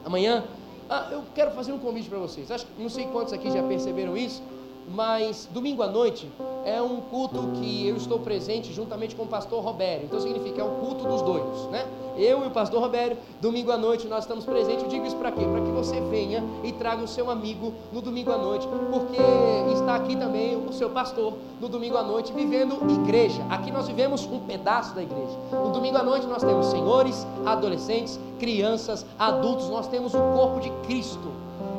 [0.04, 0.44] amanhã.
[0.88, 2.50] Ah, eu quero fazer um convite para vocês.
[2.50, 4.42] Acho, não sei quantos aqui já perceberam isso,
[4.88, 6.30] mas domingo à noite
[6.64, 10.04] é um culto que eu estou presente juntamente com o pastor Robério.
[10.04, 11.86] Então significa é um culto dos doidos, né?
[12.16, 14.84] Eu e o pastor Robério, domingo à noite nós estamos presentes.
[14.84, 15.44] Eu digo isso para quê?
[15.44, 19.20] Para que você venha e traga o seu amigo no domingo à noite, porque
[19.72, 23.42] está aqui também o seu pastor no domingo à noite vivendo igreja.
[23.50, 25.36] Aqui nós vivemos um pedaço da igreja.
[25.52, 30.70] No domingo à noite nós temos senhores, adolescentes, crianças, adultos, nós temos o corpo de
[30.86, 31.32] Cristo.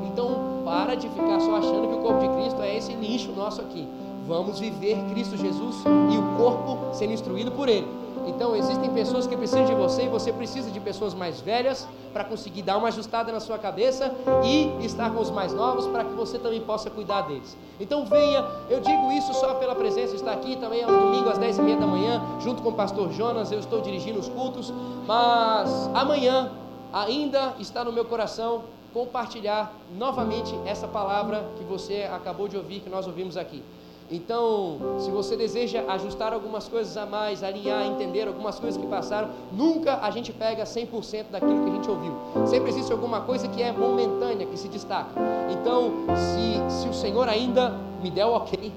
[0.05, 3.61] Então, para de ficar só achando que o corpo de Cristo é esse nicho nosso
[3.61, 3.87] aqui.
[4.27, 7.87] Vamos viver Cristo Jesus e o corpo sendo instruído por Ele.
[8.27, 12.23] Então, existem pessoas que precisam de você e você precisa de pessoas mais velhas para
[12.23, 14.11] conseguir dar uma ajustada na sua cabeça
[14.43, 17.55] e estar com os mais novos para que você também possa cuidar deles.
[17.79, 21.37] Então, venha, eu digo isso só pela presença, está aqui também é um domingo às
[21.37, 24.73] 10 e meia da manhã, junto com o pastor Jonas, eu estou dirigindo os cultos,
[25.05, 26.51] mas amanhã
[26.91, 28.63] ainda está no meu coração
[28.95, 33.61] compartilhar novamente essa palavra que você acabou de ouvir, que nós ouvimos aqui.
[34.09, 39.29] Então, se você deseja ajustar algumas coisas a mais, alinhar, entender algumas coisas que passaram,
[39.51, 42.13] nunca a gente pega 100% daquilo que a gente ouviu.
[42.45, 45.09] Sempre existe alguma coisa que é momentânea, que se destaca.
[45.51, 48.71] Então, se, se o Senhor ainda me der o ok,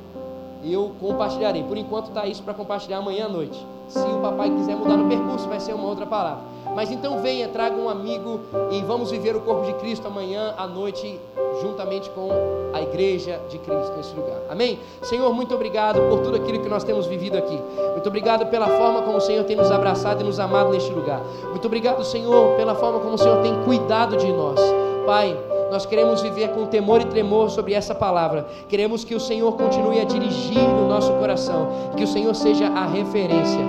[0.65, 1.63] eu compartilharei.
[1.63, 3.65] Por enquanto está isso para compartilhar amanhã à noite.
[3.87, 6.43] Se o papai quiser mudar no percurso, vai ser uma outra palavra.
[6.75, 8.41] Mas então venha, traga um amigo
[8.71, 11.19] e vamos viver o corpo de Cristo amanhã à noite,
[11.61, 12.31] juntamente com
[12.73, 14.39] a igreja de Cristo nesse lugar.
[14.49, 14.79] Amém?
[15.03, 17.59] Senhor, muito obrigado por tudo aquilo que nós temos vivido aqui.
[17.93, 21.21] Muito obrigado pela forma como o Senhor tem nos abraçado e nos amado neste lugar.
[21.51, 24.61] Muito obrigado, Senhor, pela forma como o Senhor tem cuidado de nós.
[25.05, 25.37] Pai,
[25.71, 28.47] nós queremos viver com temor e tremor sobre essa palavra.
[28.69, 32.87] Queremos que o Senhor continue a dirigir no nosso coração, que o Senhor seja a
[32.87, 33.61] referência.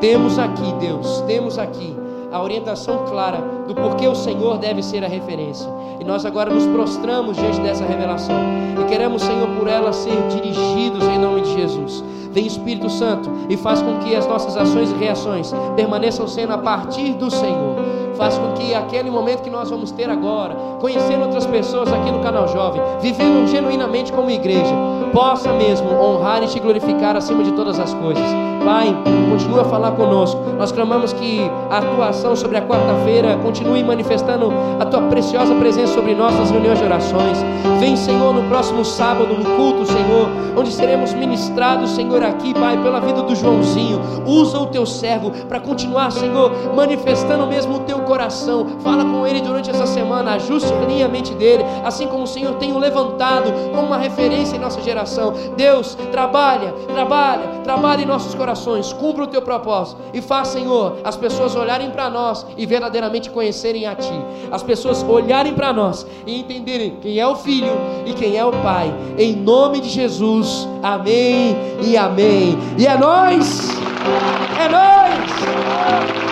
[0.00, 1.96] Temos aqui, Deus, temos aqui
[2.30, 5.68] a orientação clara do porquê o Senhor deve ser a referência.
[6.00, 8.36] E nós agora nos prostramos diante dessa revelação
[8.80, 12.04] e queremos, Senhor, por ela ser dirigidos em nome de Jesus.
[12.30, 16.58] Vem Espírito Santo e faz com que as nossas ações e reações permaneçam sendo a
[16.58, 17.97] partir do Senhor.
[18.18, 22.18] Faz com que aquele momento que nós vamos ter agora, conhecendo outras pessoas aqui no
[22.18, 24.74] canal Jovem, vivendo genuinamente como igreja,
[25.12, 28.24] possa mesmo honrar e te glorificar acima de todas as coisas.
[28.64, 28.94] Pai,
[29.30, 30.40] continua a falar conosco.
[30.58, 36.14] Nós clamamos que a atuação sobre a quarta-feira continue manifestando a tua preciosa presença sobre
[36.14, 37.38] nós nas reuniões de orações.
[37.78, 43.00] Vem, Senhor, no próximo sábado, no culto, Senhor, onde seremos ministrados, Senhor, aqui, Pai, pela
[43.00, 44.00] vida do Joãozinho.
[44.26, 48.66] Usa o teu servo para continuar, Senhor, manifestando mesmo o teu coração.
[48.80, 52.72] Fala com ele durante essa semana, ajuste a mente dele, assim como o Senhor tem
[52.72, 55.34] o levantado como uma referência em nossa geração.
[55.56, 61.16] Deus, trabalha, trabalha, trabalha em nossos corações, cumpra o teu propósito e faz, Senhor, as
[61.16, 64.12] pessoas olharem para nós e verdadeiramente conhecerem a Ti.
[64.50, 67.72] As pessoas olharem para nós e entenderem quem é o Filho
[68.06, 68.92] e quem é o Pai.
[69.18, 71.54] Em nome de Jesus, amém
[71.84, 72.58] e amém.
[72.78, 73.68] E é nós,
[74.58, 76.27] é nós.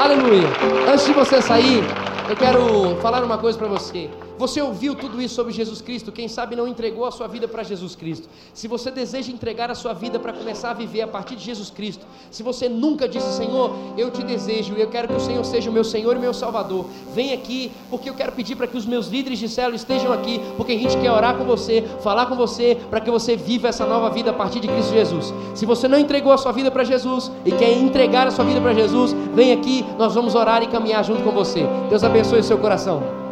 [0.00, 0.46] Aleluia.
[0.88, 1.82] Antes de você sair,
[2.28, 4.08] eu quero falar uma coisa para você.
[4.38, 6.12] Você ouviu tudo isso sobre Jesus Cristo?
[6.12, 8.28] Quem sabe não entregou a sua vida para Jesus Cristo?
[8.54, 11.70] Se você deseja entregar a sua vida para começar a viver a partir de Jesus
[11.70, 15.68] Cristo, se você nunca disse, Senhor, eu te desejo, eu quero que o Senhor seja
[15.68, 18.86] o meu Senhor e meu Salvador, vem aqui, porque eu quero pedir para que os
[18.86, 22.36] meus líderes de célula estejam aqui, porque a gente quer orar com você, falar com
[22.36, 25.34] você, para que você viva essa nova vida a partir de Cristo Jesus.
[25.54, 28.60] Se você não entregou a sua vida para Jesus e quer entregar a sua vida
[28.60, 31.66] para Jesus, vem aqui, nós vamos orar e caminhar junto com você.
[31.88, 33.27] Deus abençoe o seu coração.